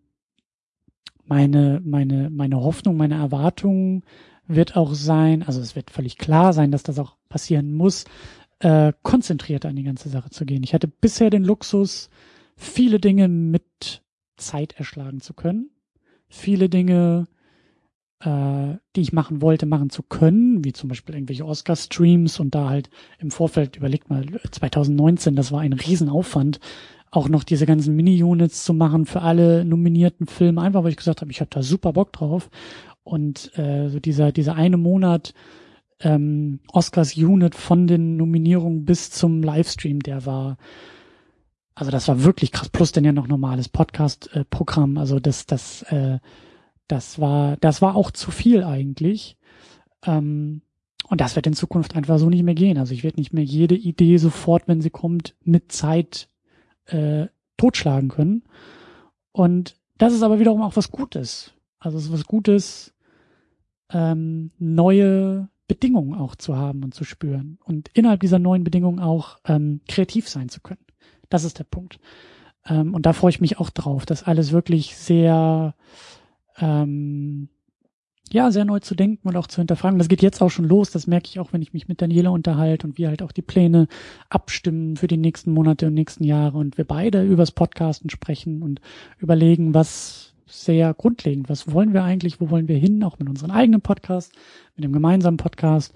meine, 1.24 1.80
meine, 1.84 2.30
meine 2.30 2.60
Hoffnung, 2.60 2.96
meine 2.96 3.16
Erwartung 3.16 4.02
wird 4.46 4.76
auch 4.76 4.94
sein, 4.94 5.42
also 5.42 5.60
es 5.60 5.76
wird 5.76 5.90
völlig 5.90 6.16
klar 6.16 6.52
sein, 6.54 6.70
dass 6.70 6.82
das 6.82 6.98
auch 6.98 7.16
passieren 7.28 7.74
muss, 7.74 8.04
äh, 8.60 8.92
konzentriert 9.02 9.66
an 9.66 9.76
die 9.76 9.82
ganze 9.82 10.08
Sache 10.08 10.30
zu 10.30 10.46
gehen. 10.46 10.62
Ich 10.62 10.72
hatte 10.72 10.88
bisher 10.88 11.30
den 11.30 11.44
Luxus, 11.44 12.08
viele 12.56 12.98
Dinge 12.98 13.28
mit 13.28 14.02
Zeit 14.36 14.72
erschlagen 14.78 15.20
zu 15.20 15.34
können, 15.34 15.70
viele 16.28 16.68
Dinge, 16.68 17.26
äh, 18.20 18.76
die 18.96 19.00
ich 19.00 19.12
machen 19.12 19.42
wollte, 19.42 19.66
machen 19.66 19.90
zu 19.90 20.02
können, 20.02 20.64
wie 20.64 20.72
zum 20.72 20.88
Beispiel 20.88 21.14
irgendwelche 21.14 21.44
Oscar-Streams 21.44 22.40
und 22.40 22.54
da 22.54 22.68
halt 22.68 22.90
im 23.18 23.30
Vorfeld, 23.30 23.76
überlegt 23.76 24.10
mal, 24.10 24.26
2019, 24.50 25.36
das 25.36 25.52
war 25.52 25.60
ein 25.60 25.72
Riesenaufwand, 25.72 26.60
auch 27.10 27.28
noch 27.28 27.44
diese 27.44 27.66
ganzen 27.66 27.96
Mini-Units 27.96 28.64
zu 28.64 28.74
machen 28.74 29.06
für 29.06 29.22
alle 29.22 29.64
nominierten 29.64 30.26
Filme, 30.26 30.60
einfach 30.60 30.84
weil 30.84 30.90
ich 30.90 30.96
gesagt 30.96 31.20
habe, 31.20 31.30
ich 31.30 31.40
habe 31.40 31.50
da 31.50 31.62
super 31.62 31.92
Bock 31.92 32.12
drauf. 32.12 32.50
Und 33.02 33.56
äh, 33.56 33.88
so 33.88 34.00
dieser, 34.00 34.32
dieser 34.32 34.54
eine 34.54 34.76
Monat 34.76 35.32
ähm, 36.00 36.60
Oscars 36.70 37.16
Unit 37.16 37.54
von 37.54 37.86
den 37.86 38.18
Nominierungen 38.18 38.84
bis 38.84 39.10
zum 39.10 39.42
Livestream, 39.42 40.00
der 40.00 40.26
war 40.26 40.58
also 41.78 41.92
das 41.92 42.08
war 42.08 42.24
wirklich 42.24 42.50
krass. 42.50 42.68
Plus 42.70 42.90
denn 42.90 43.04
ja 43.04 43.12
noch 43.12 43.28
normales 43.28 43.68
Podcast-Programm. 43.68 44.96
Äh, 44.96 45.00
also 45.00 45.20
das, 45.20 45.46
das, 45.46 45.82
äh, 45.82 46.18
das 46.88 47.20
war, 47.20 47.56
das 47.58 47.82
war 47.82 47.94
auch 47.94 48.10
zu 48.10 48.30
viel 48.30 48.64
eigentlich. 48.64 49.36
Ähm, 50.04 50.62
und 51.08 51.20
das 51.20 51.36
wird 51.36 51.46
in 51.46 51.54
Zukunft 51.54 51.96
einfach 51.96 52.18
so 52.18 52.28
nicht 52.28 52.42
mehr 52.42 52.54
gehen. 52.54 52.78
Also 52.78 52.92
ich 52.92 53.04
werde 53.04 53.18
nicht 53.18 53.32
mehr 53.32 53.44
jede 53.44 53.74
Idee 53.74 54.18
sofort, 54.18 54.68
wenn 54.68 54.80
sie 54.80 54.90
kommt, 54.90 55.34
mit 55.42 55.72
Zeit 55.72 56.28
äh, 56.86 57.26
totschlagen 57.56 58.08
können. 58.08 58.42
Und 59.32 59.76
das 59.96 60.12
ist 60.12 60.22
aber 60.22 60.38
wiederum 60.38 60.62
auch 60.62 60.76
was 60.76 60.90
Gutes. 60.90 61.52
Also 61.78 61.98
es 61.98 62.04
ist 62.04 62.12
was 62.12 62.24
Gutes, 62.24 62.94
ähm, 63.90 64.50
neue 64.58 65.48
Bedingungen 65.66 66.14
auch 66.14 66.34
zu 66.34 66.56
haben 66.56 66.82
und 66.82 66.94
zu 66.94 67.04
spüren. 67.04 67.58
Und 67.64 67.88
innerhalb 67.94 68.20
dieser 68.20 68.38
neuen 68.38 68.64
Bedingungen 68.64 69.00
auch 69.00 69.38
ähm, 69.44 69.80
kreativ 69.88 70.28
sein 70.28 70.48
zu 70.48 70.60
können. 70.60 70.84
Das 71.28 71.44
ist 71.44 71.58
der 71.58 71.64
Punkt. 71.64 72.00
Ähm, 72.66 72.94
und 72.94 73.06
da 73.06 73.12
freue 73.12 73.30
ich 73.30 73.40
mich 73.40 73.58
auch 73.58 73.70
drauf, 73.70 74.06
das 74.06 74.24
alles 74.24 74.52
wirklich 74.52 74.96
sehr, 74.96 75.74
ähm, 76.60 77.48
ja, 78.30 78.50
sehr 78.50 78.64
neu 78.64 78.80
zu 78.80 78.94
denken 78.94 79.26
und 79.28 79.36
auch 79.36 79.46
zu 79.46 79.60
hinterfragen. 79.60 79.98
Das 79.98 80.08
geht 80.08 80.22
jetzt 80.22 80.42
auch 80.42 80.50
schon 80.50 80.66
los. 80.66 80.90
Das 80.90 81.06
merke 81.06 81.28
ich 81.28 81.40
auch, 81.40 81.52
wenn 81.52 81.62
ich 81.62 81.72
mich 81.72 81.88
mit 81.88 82.02
Daniela 82.02 82.30
unterhalte 82.30 82.86
und 82.86 82.98
wir 82.98 83.08
halt 83.08 83.22
auch 83.22 83.32
die 83.32 83.42
Pläne 83.42 83.88
abstimmen 84.28 84.96
für 84.96 85.06
die 85.06 85.16
nächsten 85.16 85.52
Monate 85.52 85.86
und 85.86 85.94
nächsten 85.94 86.24
Jahre 86.24 86.58
und 86.58 86.76
wir 86.76 86.84
beide 86.84 87.22
übers 87.22 87.52
Podcasten 87.52 88.10
sprechen 88.10 88.62
und 88.62 88.80
überlegen, 89.18 89.72
was 89.72 90.34
sehr 90.46 90.92
grundlegend, 90.94 91.48
was 91.48 91.72
wollen 91.72 91.92
wir 91.92 92.04
eigentlich, 92.04 92.40
wo 92.40 92.50
wollen 92.50 92.68
wir 92.68 92.78
hin, 92.78 93.02
auch 93.02 93.18
mit 93.18 93.28
unserem 93.28 93.50
eigenen 93.50 93.80
Podcast, 93.80 94.32
mit 94.76 94.84
dem 94.84 94.92
gemeinsamen 94.92 95.36
Podcast. 95.36 95.94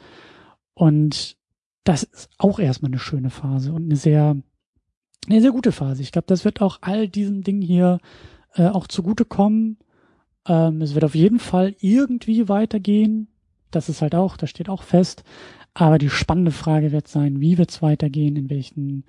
Und 0.74 1.36
das 1.84 2.02
ist 2.02 2.30
auch 2.38 2.58
erstmal 2.58 2.90
eine 2.90 2.98
schöne 2.98 3.30
Phase 3.30 3.72
und 3.72 3.84
eine 3.84 3.96
sehr 3.96 4.36
eine 5.28 5.40
sehr 5.40 5.52
gute 5.52 5.72
Phase. 5.72 6.02
Ich 6.02 6.12
glaube, 6.12 6.26
das 6.26 6.44
wird 6.44 6.60
auch 6.60 6.78
all 6.80 7.08
diesen 7.08 7.42
Dingen 7.42 7.62
hier 7.62 7.98
äh, 8.54 8.66
auch 8.66 8.88
zugutekommen. 8.88 9.78
Ähm, 10.46 10.80
es 10.82 10.94
wird 10.94 11.04
auf 11.04 11.14
jeden 11.14 11.38
Fall 11.38 11.74
irgendwie 11.80 12.48
weitergehen. 12.48 13.28
Das 13.70 13.88
ist 13.88 14.02
halt 14.02 14.14
auch, 14.14 14.36
das 14.36 14.50
steht 14.50 14.68
auch 14.68 14.82
fest. 14.82 15.24
Aber 15.74 15.98
die 15.98 16.10
spannende 16.10 16.50
Frage 16.50 16.92
wird 16.92 17.08
sein, 17.08 17.40
wie 17.40 17.58
wird 17.58 17.70
es 17.70 17.82
weitergehen, 17.82 18.36
in 18.36 18.50
welchen, 18.50 19.04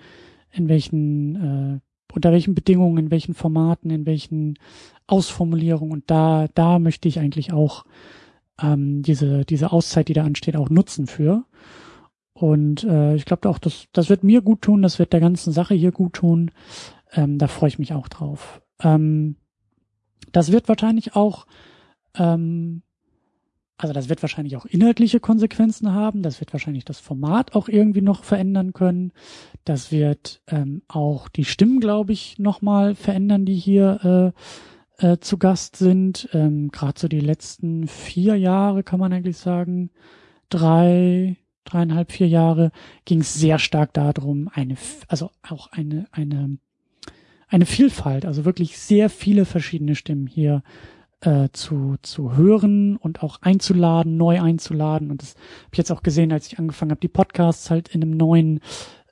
in 0.52 0.69
welchen, 0.69 1.36
äh, 1.36 1.80
unter 2.13 2.32
welchen 2.32 2.56
Bedingungen, 2.56 2.98
in 2.98 3.12
welchen 3.12 3.34
Formaten, 3.34 3.89
in 3.89 4.06
welchen 4.06 4.58
Ausformulierungen. 5.08 5.93
Und 5.93 6.10
da, 6.10 6.48
da 6.54 6.80
möchte 6.80 7.08
ich 7.08 7.19
eigentlich 7.19 7.52
auch 7.52 7.86
ähm, 8.62 9.02
diese, 9.02 9.43
diese 9.46 9.72
Auszeit, 9.72 10.08
die 10.08 10.13
da 10.13 10.24
ansteht, 10.24 10.56
auch 10.56 10.69
nutzen 10.69 11.08
für. 11.08 11.43
Und 12.34 12.84
äh, 12.84 13.15
ich 13.15 13.26
glaube 13.26 13.50
auch, 13.50 13.60
das, 13.60 13.88
das 13.91 14.10
wird 14.10 14.24
mir 14.24 14.41
gut 14.41 14.62
tun, 14.62 14.82
das 14.82 15.00
wird 15.00 15.13
der 15.13 15.19
ganzen 15.19 15.52
Sache 15.54 15.76
hier 15.76 15.91
gut 15.91 16.13
tun. 16.13 16.52
Ähm, 17.12 17.38
da 17.38 17.48
freue 17.48 17.69
ich 17.69 17.80
mich 17.80 17.93
auch 17.93 18.08
drauf. 18.08 18.62
Ähm, 18.82 19.36
das 20.32 20.52
wird 20.52 20.68
wahrscheinlich 20.70 21.16
auch 21.16 21.46
ähm, 22.16 22.84
also 23.78 23.94
das 23.94 24.08
wird 24.08 24.22
wahrscheinlich 24.22 24.56
auch 24.56 24.66
inhaltliche 24.66 25.20
Konsequenzen 25.20 25.94
haben. 25.94 26.22
Das 26.22 26.40
wird 26.40 26.54
wahrscheinlich 26.54 26.86
das 26.86 27.00
Format 27.00 27.56
auch 27.56 27.68
irgendwie 27.68 28.02
noch 28.02 28.24
verändern 28.24 28.72
können. 28.74 29.12
Das 29.66 29.92
wird 29.92 30.42
ähm, 30.48 30.84
auch 30.88 31.28
die 31.28 31.44
Stimmen, 31.44 31.80
glaube 31.80 32.14
ich, 32.14 32.40
nochmal 32.40 32.96
verändern, 32.96 33.46
die 33.46 33.56
hier 33.56 34.34
äh, 35.00 35.12
äh, 35.12 35.20
zu 35.20 35.38
Gast 35.38 35.76
sind. 35.76 36.30
Ähm, 36.34 36.70
Gerade 36.72 37.00
so 37.00 37.08
die 37.08 37.20
letzten 37.20 37.88
vier 37.88 38.36
Jahre 38.36 38.84
kann 38.84 39.00
man 39.00 39.12
eigentlich 39.12 39.38
sagen, 39.38 39.90
drei, 40.50 41.36
dreieinhalb, 41.66 42.12
vier 42.12 42.28
Jahre 42.28 42.72
ging 43.06 43.22
es 43.22 43.34
sehr 43.34 43.60
stark 43.60 43.94
darum, 43.94 44.50
eine, 44.54 44.78
also 45.08 45.32
auch 45.42 45.68
eine, 45.72 46.06
eine, 46.12 46.58
eine 47.48 47.66
Vielfalt, 47.66 48.26
also 48.26 48.46
wirklich 48.46 48.78
sehr 48.78 49.10
viele 49.10 49.46
verschiedene 49.46 49.96
Stimmen 49.96 50.28
hier 50.28 50.64
äh, 51.22 51.50
zu, 51.54 51.96
zu 52.02 52.36
hören 52.36 52.98
und 52.98 53.24
auch 53.24 53.42
einzuladen, 53.42 54.18
neu 54.18 54.42
einzuladen. 54.42 55.12
Und 55.12 55.22
das 55.22 55.36
habe 55.36 55.70
ich 55.74 55.78
jetzt 55.78 55.92
auch 55.92 56.04
gesehen, 56.04 56.32
als 56.32 56.48
ich 56.48 56.60
angefangen 56.60 56.92
habe, 56.92 57.02
die 57.02 57.08
Podcasts 57.08 57.70
halt 57.70 57.90
in 57.90 58.02
einem 58.02 58.18
neuen 58.18 58.60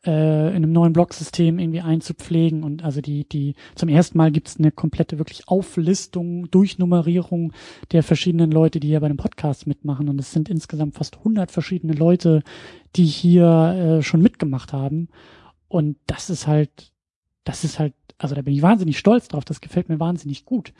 äh, 0.05 0.49
in 0.49 0.55
einem 0.57 0.71
neuen 0.71 0.93
Blogsystem 0.93 1.59
irgendwie 1.59 1.81
einzupflegen. 1.81 2.63
Und 2.63 2.83
also 2.83 3.01
die 3.01 3.27
die 3.27 3.55
zum 3.75 3.89
ersten 3.89 4.17
Mal 4.17 4.31
gibt 4.31 4.47
es 4.47 4.57
eine 4.57 4.71
komplette 4.71 5.19
wirklich 5.19 5.47
Auflistung, 5.47 6.49
Durchnummerierung 6.51 7.53
der 7.91 8.03
verschiedenen 8.03 8.51
Leute, 8.51 8.79
die 8.79 8.87
hier 8.87 8.99
bei 8.99 9.07
dem 9.07 9.17
Podcast 9.17 9.67
mitmachen. 9.67 10.09
Und 10.09 10.19
es 10.19 10.31
sind 10.31 10.49
insgesamt 10.49 10.95
fast 10.95 11.17
100 11.17 11.51
verschiedene 11.51 11.93
Leute, 11.93 12.43
die 12.95 13.05
hier 13.05 13.99
äh, 13.99 14.01
schon 14.03 14.21
mitgemacht 14.21 14.73
haben. 14.73 15.09
Und 15.67 15.97
das 16.07 16.29
ist 16.29 16.47
halt 16.47 16.91
das 17.43 17.63
ist 17.63 17.79
halt 17.79 17.93
also 18.21 18.35
da 18.35 18.41
bin 18.41 18.53
ich 18.53 18.61
wahnsinnig 18.61 18.97
stolz 18.97 19.27
drauf, 19.27 19.45
das 19.45 19.61
gefällt 19.61 19.89
mir 19.89 19.99
wahnsinnig 19.99 20.45
gut. 20.45 20.73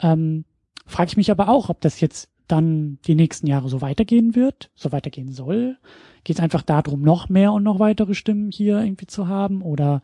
Ähm, 0.00 0.44
frage 0.86 1.08
ich 1.08 1.16
mich 1.16 1.30
aber 1.30 1.48
auch, 1.48 1.68
ob 1.68 1.80
das 1.80 2.00
jetzt 2.00 2.30
dann 2.46 2.98
die 3.06 3.14
nächsten 3.14 3.46
Jahre 3.46 3.68
so 3.68 3.82
weitergehen 3.82 4.34
wird, 4.34 4.70
so 4.74 4.90
weitergehen 4.90 5.30
soll. 5.30 5.76
Geht 6.24 6.36
es 6.36 6.42
einfach 6.42 6.62
darum, 6.62 7.02
noch 7.02 7.28
mehr 7.28 7.52
und 7.52 7.62
noch 7.62 7.78
weitere 7.78 8.14
Stimmen 8.14 8.50
hier 8.50 8.80
irgendwie 8.80 9.06
zu 9.06 9.28
haben? 9.28 9.60
Oder 9.60 10.00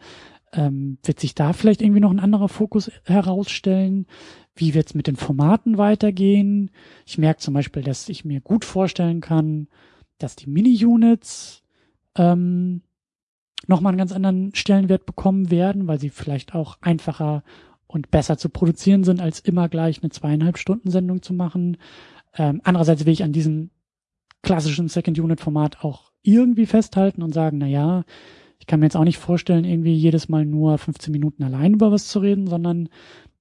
ähm, 0.53 0.99
wird 1.03 1.21
sich 1.21 1.35
da 1.35 1.55
vielleicht 1.55 1.81
irgendwie 1.81 2.01
noch 2.01 2.11
ein 2.11 2.21
anderer 2.21 2.51
Fokus 2.51 2.91
herausstellen? 3.05 4.07
Wie 4.55 4.75
wird 4.75 4.89
es 4.89 4.95
mit 4.95 5.07
den 5.07 5.17
Formaten 5.17 5.79
weitergehen? 5.79 6.71
Ich 7.07 7.17
merke 7.17 7.41
zum 7.41 7.55
Beispiel, 7.55 7.83
dass 7.83 8.11
ich 8.11 8.27
mir 8.27 8.43
gut 8.43 8.67
vorstellen 8.67 9.23
kann, 9.23 9.69
dass 10.19 10.37
die 10.37 10.51
Mini-Units 10.51 11.63
ähm, 12.17 12.83
nochmal 13.67 13.91
einen 13.91 13.99
ganz 13.99 14.13
anderen 14.13 14.55
Stellenwert 14.55 15.07
bekommen 15.07 15.51
werden, 15.51 15.87
weil 15.87 16.01
sie 16.01 16.11
vielleicht 16.11 16.55
auch 16.55 16.77
einfacher 16.81 17.43
und 17.87 18.11
besser 18.11 18.37
zu 18.39 18.49
produzieren 18.49 19.05
sind, 19.05 19.21
als 19.21 19.41
immer 19.41 19.69
gleich 19.69 20.03
eine 20.03 20.11
zweieinhalb 20.11 20.59
Stunden 20.59 20.91
Sendung 20.91 21.23
zu 21.23 21.33
machen. 21.35 21.77
Ähm, 22.37 22.61
andererseits 22.65 23.07
will 23.07 23.13
ich 23.13 23.23
an 23.23 23.33
diesem 23.33 23.71
klassischen 24.43 24.89
Second 24.89 25.19
Unit 25.19 25.41
Format 25.41 25.85
auch 25.85 26.11
irgendwie 26.23 26.67
festhalten 26.67 27.23
und 27.23 27.33
sagen, 27.33 27.59
na 27.59 27.67
ja, 27.67 28.05
ich 28.59 28.67
kann 28.67 28.81
mir 28.81 28.87
jetzt 28.87 28.97
auch 28.97 29.05
nicht 29.05 29.19
vorstellen, 29.19 29.65
irgendwie 29.65 29.95
jedes 29.95 30.29
Mal 30.29 30.45
nur 30.45 30.79
15 30.79 31.13
Minuten 31.13 31.43
allein 31.43 31.75
über 31.75 31.93
was 31.93 32.09
zu 32.09 32.19
reden, 32.19 32.47
sondern 32.47 32.89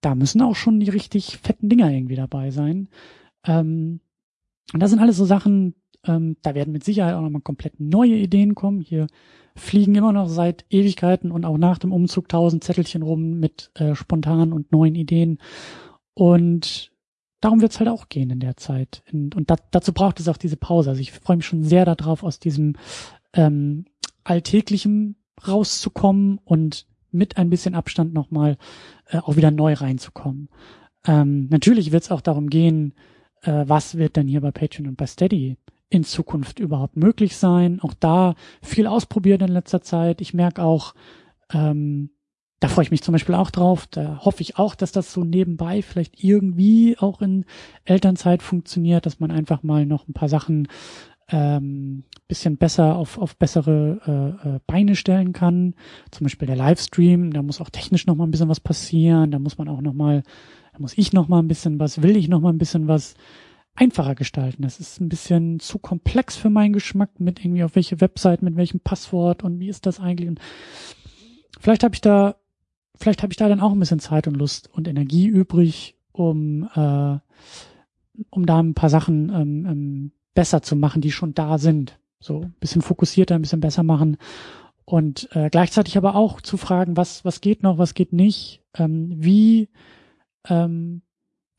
da 0.01 0.15
müssen 0.15 0.41
auch 0.41 0.55
schon 0.55 0.79
die 0.79 0.89
richtig 0.89 1.37
fetten 1.37 1.69
Dinger 1.69 1.89
irgendwie 1.89 2.15
dabei 2.15 2.51
sein. 2.51 2.89
Ähm, 3.45 4.01
und 4.73 4.79
das 4.81 4.89
sind 4.91 4.99
alles 4.99 5.17
so 5.17 5.25
Sachen, 5.25 5.75
ähm, 6.05 6.37
da 6.41 6.55
werden 6.55 6.73
mit 6.73 6.83
Sicherheit 6.83 7.15
auch 7.15 7.21
nochmal 7.21 7.41
komplett 7.41 7.79
neue 7.79 8.15
Ideen 8.15 8.53
kommen. 8.55 8.81
Hier 8.81 9.07
fliegen 9.55 9.95
immer 9.95 10.11
noch 10.11 10.27
seit 10.27 10.65
Ewigkeiten 10.69 11.31
und 11.31 11.45
auch 11.45 11.57
nach 11.57 11.77
dem 11.77 11.91
Umzug 11.91 12.27
tausend 12.29 12.63
Zettelchen 12.63 13.03
rum 13.03 13.39
mit 13.39 13.71
äh, 13.75 13.95
spontanen 13.95 14.53
und 14.53 14.71
neuen 14.71 14.95
Ideen. 14.95 15.39
Und 16.13 16.91
darum 17.41 17.61
wird 17.61 17.71
es 17.71 17.79
halt 17.79 17.89
auch 17.89 18.09
gehen 18.09 18.29
in 18.29 18.39
der 18.39 18.57
Zeit. 18.57 19.03
Und, 19.11 19.35
und 19.35 19.49
da, 19.49 19.55
dazu 19.71 19.93
braucht 19.93 20.19
es 20.19 20.27
auch 20.27 20.37
diese 20.37 20.57
Pause. 20.57 20.91
Also 20.91 21.01
ich 21.01 21.11
freue 21.11 21.37
mich 21.37 21.45
schon 21.45 21.63
sehr 21.63 21.85
darauf, 21.85 22.23
aus 22.23 22.39
diesem 22.39 22.75
ähm, 23.33 23.85
Alltäglichen 24.23 25.17
rauszukommen 25.47 26.39
und 26.43 26.87
mit 27.11 27.37
ein 27.37 27.49
bisschen 27.49 27.75
Abstand 27.75 28.13
nochmal 28.13 28.57
äh, 29.07 29.17
auch 29.17 29.35
wieder 29.35 29.51
neu 29.51 29.73
reinzukommen. 29.73 30.49
Ähm, 31.05 31.47
natürlich 31.49 31.91
wird 31.91 32.03
es 32.03 32.11
auch 32.11 32.21
darum 32.21 32.49
gehen, 32.49 32.93
äh, 33.41 33.65
was 33.67 33.97
wird 33.97 34.15
denn 34.15 34.27
hier 34.27 34.41
bei 34.41 34.51
Patreon 34.51 34.87
und 34.87 34.97
bei 34.97 35.05
Steady 35.05 35.57
in 35.93 36.03
Zukunft 36.03 36.57
überhaupt 36.57 36.97
möglich 36.97 37.37
sein. 37.37 37.79
Auch 37.79 37.93
da 37.93 38.33
viel 38.63 38.87
ausprobiert 38.87 39.43
in 39.43 39.49
letzter 39.49 39.81
Zeit. 39.81 40.21
Ich 40.21 40.33
merke 40.33 40.63
auch, 40.63 40.95
ähm, 41.51 42.09
da 42.59 42.67
freue 42.67 42.85
ich 42.85 42.91
mich 42.91 43.03
zum 43.03 43.11
Beispiel 43.11 43.35
auch 43.35 43.51
drauf. 43.51 43.85
Da 43.85 44.21
hoffe 44.25 44.41
ich 44.41 44.57
auch, 44.57 44.73
dass 44.73 44.91
das 44.91 45.13
so 45.13 45.23
nebenbei 45.23 45.83
vielleicht 45.83 46.23
irgendwie 46.23 46.97
auch 46.97 47.21
in 47.21 47.45
Elternzeit 47.85 48.41
funktioniert, 48.41 49.05
dass 49.05 49.19
man 49.19 49.29
einfach 49.29 49.61
mal 49.61 49.85
noch 49.85 50.07
ein 50.07 50.13
paar 50.13 50.29
Sachen 50.29 50.67
ähm, 51.29 52.05
bisschen 52.27 52.57
besser 52.57 52.95
auf, 52.95 53.19
auf 53.19 53.37
bessere 53.37 53.99
äh, 54.43 54.49
äh, 54.49 54.59
Beine 54.65 54.95
stellen 54.95 55.31
kann. 55.31 55.75
Zum 56.09 56.25
Beispiel 56.25 56.47
der 56.47 56.57
Livestream, 56.57 57.33
da 57.33 57.43
muss 57.43 57.61
auch 57.61 57.69
technisch 57.69 58.07
noch 58.07 58.15
mal 58.15 58.25
ein 58.25 58.31
bisschen 58.31 58.49
was 58.49 58.59
passieren. 58.59 59.29
Da 59.29 59.37
muss 59.37 59.59
man 59.59 59.69
auch 59.69 59.81
noch 59.81 59.93
mal, 59.93 60.23
da 60.73 60.79
muss 60.79 60.97
ich 60.97 61.13
noch 61.13 61.27
mal 61.27 61.39
ein 61.39 61.47
bisschen 61.47 61.79
was, 61.79 62.01
will 62.01 62.17
ich 62.17 62.29
noch 62.29 62.41
mal 62.41 62.51
ein 62.51 62.57
bisschen 62.57 62.87
was 62.87 63.13
einfacher 63.75 64.15
gestalten. 64.15 64.61
Das 64.61 64.79
ist 64.79 65.01
ein 65.01 65.09
bisschen 65.09 65.59
zu 65.59 65.79
komplex 65.79 66.35
für 66.35 66.49
meinen 66.49 66.73
Geschmack 66.73 67.19
mit 67.19 67.43
irgendwie 67.43 67.63
auf 67.63 67.75
welche 67.75 68.01
Website, 68.01 68.41
mit 68.41 68.55
welchem 68.55 68.79
Passwort 68.79 69.43
und 69.43 69.59
wie 69.59 69.69
ist 69.69 69.85
das 69.85 69.99
eigentlich. 69.99 70.29
Und 70.29 70.39
vielleicht 71.59 71.83
habe 71.83 71.95
ich 71.95 72.01
da, 72.01 72.35
vielleicht 72.95 73.23
habe 73.23 73.33
ich 73.33 73.37
da 73.37 73.49
dann 73.49 73.61
auch 73.61 73.71
ein 73.71 73.79
bisschen 73.79 73.99
Zeit 73.99 74.27
und 74.27 74.35
Lust 74.35 74.69
und 74.73 74.87
Energie 74.87 75.27
übrig, 75.27 75.95
um, 76.11 76.69
äh, 76.75 77.17
um 78.29 78.45
da 78.45 78.59
ein 78.59 78.75
paar 78.75 78.89
Sachen 78.89 79.29
ähm, 79.29 79.65
ähm, 79.65 80.11
besser 80.35 80.61
zu 80.61 80.75
machen, 80.75 81.01
die 81.01 81.11
schon 81.11 81.33
da 81.33 81.57
sind. 81.57 81.99
So 82.19 82.41
ein 82.41 82.55
bisschen 82.59 82.81
fokussierter, 82.81 83.35
ein 83.35 83.41
bisschen 83.41 83.59
besser 83.59 83.83
machen. 83.83 84.17
Und 84.85 85.29
äh, 85.35 85.49
gleichzeitig 85.49 85.97
aber 85.97 86.15
auch 86.15 86.41
zu 86.41 86.57
fragen, 86.57 86.95
was, 86.95 87.25
was 87.25 87.41
geht 87.41 87.63
noch, 87.63 87.77
was 87.77 87.93
geht 87.93 88.13
nicht, 88.13 88.61
ähm, 88.75 89.13
wie 89.17 89.69
ähm, 90.47 91.01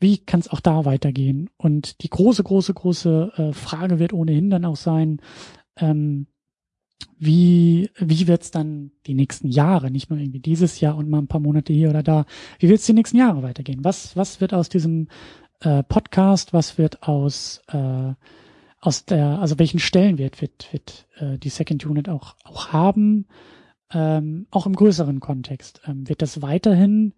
wie 0.01 0.19
kann 0.19 0.41
es 0.41 0.49
auch 0.49 0.61
da 0.61 0.85
weitergehen? 0.85 1.51
Und 1.57 2.03
die 2.03 2.11
große, 2.11 2.43
große, 2.43 2.75
große 2.75 3.33
äh, 3.37 3.53
Frage 3.53 3.99
wird 3.99 4.13
ohnehin 4.13 4.51
dann 4.51 4.65
auch 4.65 4.77
sein, 4.77 5.21
ähm, 5.77 6.27
wie, 7.19 7.91
wie 7.99 8.27
wird 8.27 8.43
es 8.43 8.51
dann 8.51 8.93
die 9.07 9.15
nächsten 9.15 9.49
Jahre, 9.49 9.91
nicht 9.91 10.11
nur 10.11 10.19
irgendwie 10.19 10.41
dieses 10.41 10.81
Jahr 10.81 10.97
und 10.97 11.09
mal 11.09 11.19
ein 11.19 11.29
paar 11.29 11.41
Monate 11.41 11.73
hier 11.73 11.91
oder 11.91 12.03
da, 12.03 12.27
wie 12.59 12.69
wird 12.69 12.81
es 12.81 12.87
die 12.87 12.93
nächsten 12.93 13.17
Jahre 13.17 13.43
weitergehen? 13.43 13.85
Was, 13.85 14.17
was 14.17 14.41
wird 14.41 14.53
aus 14.53 14.69
diesem 14.69 15.09
äh, 15.61 15.83
Podcast, 15.83 16.53
was 16.53 16.79
wird 16.79 17.03
aus, 17.03 17.63
äh, 17.69 18.13
aus 18.81 19.05
der, 19.07 19.39
also 19.41 19.59
welchen 19.59 19.81
Stellenwert 19.81 20.41
wird, 20.41 20.73
wird 20.73 21.07
äh, 21.17 21.39
die 21.39 21.49
Second 21.49 21.87
Unit 21.87 22.09
auch, 22.09 22.37
auch 22.45 22.73
haben, 22.73 23.27
ähm, 23.91 24.47
auch 24.51 24.67
im 24.67 24.75
größeren 24.75 25.21
Kontext? 25.21 25.81
Ähm, 25.87 26.09
wird 26.09 26.21
das 26.21 26.43
weiterhin 26.43 27.15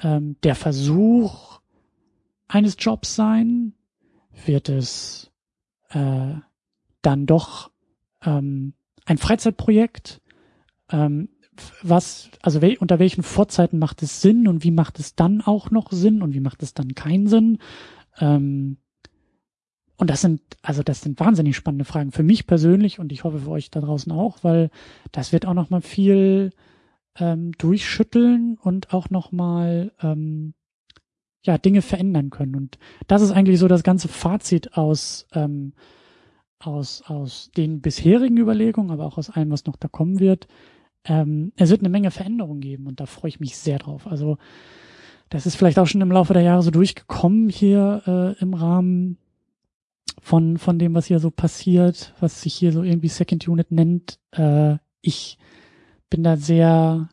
ähm, 0.00 0.36
der 0.42 0.54
Versuch, 0.54 1.60
eines 2.52 2.76
Jobs 2.78 3.14
sein? 3.14 3.74
Wird 4.44 4.68
es 4.68 5.30
äh, 5.90 6.34
dann 7.02 7.26
doch 7.26 7.70
ähm, 8.22 8.74
ein 9.04 9.18
Freizeitprojekt? 9.18 10.20
Ähm, 10.90 11.28
was, 11.82 12.30
also 12.40 12.62
wel, 12.62 12.76
unter 12.78 12.98
welchen 12.98 13.22
Vorzeiten 13.22 13.78
macht 13.78 14.02
es 14.02 14.20
Sinn 14.20 14.48
und 14.48 14.64
wie 14.64 14.70
macht 14.70 14.98
es 14.98 15.14
dann 15.14 15.40
auch 15.40 15.70
noch 15.70 15.92
Sinn 15.92 16.22
und 16.22 16.34
wie 16.34 16.40
macht 16.40 16.62
es 16.62 16.74
dann 16.74 16.94
keinen 16.94 17.26
Sinn? 17.26 17.58
Ähm, 18.18 18.78
und 19.96 20.10
das 20.10 20.22
sind, 20.22 20.40
also 20.62 20.82
das 20.82 21.02
sind 21.02 21.20
wahnsinnig 21.20 21.56
spannende 21.56 21.84
Fragen 21.84 22.10
für 22.10 22.22
mich 22.22 22.46
persönlich 22.46 22.98
und 22.98 23.12
ich 23.12 23.24
hoffe 23.24 23.40
für 23.40 23.50
euch 23.50 23.70
da 23.70 23.80
draußen 23.80 24.10
auch, 24.12 24.42
weil 24.42 24.70
das 25.12 25.32
wird 25.32 25.46
auch 25.46 25.54
noch 25.54 25.70
mal 25.70 25.82
viel 25.82 26.50
ähm, 27.16 27.52
durchschütteln 27.52 28.58
und 28.60 28.92
auch 28.92 29.10
noch 29.10 29.30
mal 29.30 29.92
ähm, 30.00 30.54
ja, 31.42 31.58
Dinge 31.58 31.82
verändern 31.82 32.30
können. 32.30 32.54
Und 32.54 32.78
das 33.06 33.22
ist 33.22 33.32
eigentlich 33.32 33.58
so 33.58 33.68
das 33.68 33.82
ganze 33.82 34.08
Fazit 34.08 34.76
aus, 34.76 35.26
ähm, 35.32 35.72
aus, 36.58 37.02
aus 37.06 37.50
den 37.56 37.80
bisherigen 37.80 38.38
Überlegungen, 38.38 38.90
aber 38.90 39.06
auch 39.06 39.18
aus 39.18 39.30
allem, 39.30 39.50
was 39.50 39.66
noch 39.66 39.76
da 39.76 39.88
kommen 39.88 40.20
wird. 40.20 40.46
Ähm, 41.04 41.52
es 41.56 41.70
wird 41.70 41.80
eine 41.80 41.88
Menge 41.88 42.10
Veränderungen 42.10 42.60
geben 42.60 42.86
und 42.86 43.00
da 43.00 43.06
freue 43.06 43.30
ich 43.30 43.40
mich 43.40 43.56
sehr 43.56 43.78
drauf. 43.78 44.06
Also 44.06 44.38
das 45.30 45.46
ist 45.46 45.56
vielleicht 45.56 45.78
auch 45.78 45.86
schon 45.86 46.00
im 46.00 46.12
Laufe 46.12 46.34
der 46.34 46.42
Jahre 46.42 46.62
so 46.62 46.70
durchgekommen 46.70 47.48
hier 47.48 48.02
äh, 48.06 48.40
im 48.40 48.54
Rahmen 48.54 49.18
von, 50.20 50.58
von 50.58 50.78
dem, 50.78 50.94
was 50.94 51.06
hier 51.06 51.18
so 51.18 51.30
passiert, 51.30 52.14
was 52.20 52.42
sich 52.42 52.54
hier 52.54 52.70
so 52.72 52.82
irgendwie 52.82 53.08
Second 53.08 53.48
Unit 53.48 53.72
nennt. 53.72 54.20
Äh, 54.30 54.76
ich 55.00 55.38
bin 56.10 56.22
da 56.22 56.36
sehr 56.36 57.08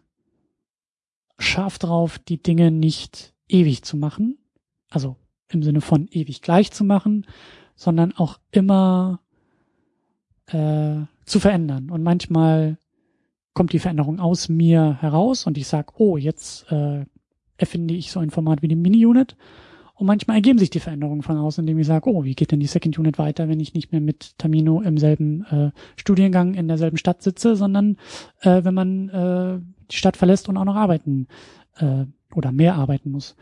scharf 1.39 1.80
drauf, 1.80 2.20
die 2.20 2.44
Dinge 2.44 2.70
nicht 2.70 3.34
ewig 3.49 3.83
zu 3.83 3.97
machen, 3.97 4.38
also 4.89 5.17
im 5.49 5.63
Sinne 5.63 5.81
von 5.81 6.07
ewig 6.12 6.41
gleich 6.41 6.71
zu 6.71 6.83
machen, 6.83 7.25
sondern 7.75 8.13
auch 8.13 8.39
immer 8.51 9.19
äh, 10.47 11.01
zu 11.25 11.39
verändern. 11.39 11.89
Und 11.89 12.03
manchmal 12.03 12.77
kommt 13.53 13.73
die 13.73 13.79
Veränderung 13.79 14.19
aus 14.19 14.49
mir 14.49 14.97
heraus 15.01 15.45
und 15.45 15.57
ich 15.57 15.67
sage, 15.67 15.93
oh, 15.97 16.17
jetzt 16.17 16.71
äh, 16.71 17.05
erfinde 17.57 17.93
ich 17.93 18.12
so 18.12 18.19
ein 18.19 18.29
Format 18.29 18.62
wie 18.62 18.67
die 18.67 18.75
Mini-Unit. 18.75 19.35
Und 19.95 20.07
manchmal 20.07 20.38
ergeben 20.38 20.59
sich 20.59 20.69
die 20.69 20.79
Veränderungen 20.79 21.23
von 21.23 21.38
außen, 21.38 21.62
indem 21.62 21.77
ich 21.79 21.88
sage, 21.88 22.09
oh, 22.09 22.23
wie 22.23 22.33
geht 22.33 22.51
denn 22.51 22.62
die 22.62 22.67
Second 22.67 22.97
Unit 22.97 23.17
weiter, 23.17 23.49
wenn 23.49 23.59
ich 23.59 23.73
nicht 23.73 23.91
mehr 23.91 23.99
mit 23.99 24.38
Tamino 24.38 24.79
im 24.79 24.97
selben 24.97 25.43
äh, 25.45 25.71
Studiengang 25.97 26.53
in 26.53 26.69
derselben 26.69 26.95
Stadt 26.95 27.21
sitze, 27.21 27.57
sondern 27.57 27.97
äh, 28.41 28.63
wenn 28.63 28.73
man 28.73 29.09
äh, 29.09 29.59
die 29.91 29.97
Stadt 29.97 30.15
verlässt 30.15 30.47
und 30.47 30.55
auch 30.55 30.63
noch 30.63 30.77
arbeiten 30.77 31.27
äh, 31.79 32.05
oder 32.34 32.52
mehr 32.52 32.76
arbeiten 32.76 33.12
muss. 33.12 33.36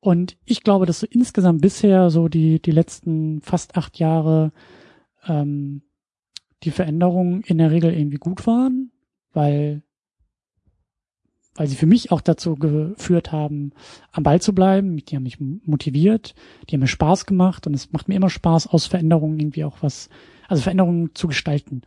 Und 0.00 0.36
ich 0.44 0.62
glaube, 0.62 0.86
dass 0.86 1.00
so 1.00 1.06
insgesamt 1.06 1.60
bisher 1.60 2.10
so 2.10 2.28
die, 2.28 2.60
die 2.60 2.70
letzten 2.70 3.42
fast 3.42 3.76
acht 3.76 3.98
Jahre 3.98 4.52
ähm, 5.26 5.82
die 6.62 6.70
Veränderungen 6.70 7.42
in 7.42 7.58
der 7.58 7.70
Regel 7.70 7.92
irgendwie 7.92 8.18
gut 8.18 8.46
waren, 8.46 8.92
weil 9.32 9.82
weil 11.56 11.66
sie 11.66 11.76
für 11.76 11.86
mich 11.86 12.10
auch 12.10 12.20
dazu 12.20 12.54
geführt 12.54 13.32
haben, 13.32 13.72
am 14.12 14.22
Ball 14.22 14.40
zu 14.40 14.54
bleiben. 14.54 14.96
Die 14.96 15.16
haben 15.16 15.24
mich 15.24 15.40
motiviert, 15.40 16.34
die 16.68 16.74
haben 16.74 16.80
mir 16.80 16.86
Spaß 16.86 17.26
gemacht 17.26 17.66
und 17.66 17.74
es 17.74 17.92
macht 17.92 18.08
mir 18.08 18.14
immer 18.14 18.30
Spaß, 18.30 18.68
aus 18.68 18.86
Veränderungen 18.86 19.38
irgendwie 19.38 19.64
auch 19.64 19.78
was, 19.82 20.08
also 20.48 20.62
Veränderungen 20.62 21.14
zu 21.14 21.28
gestalten. 21.28 21.82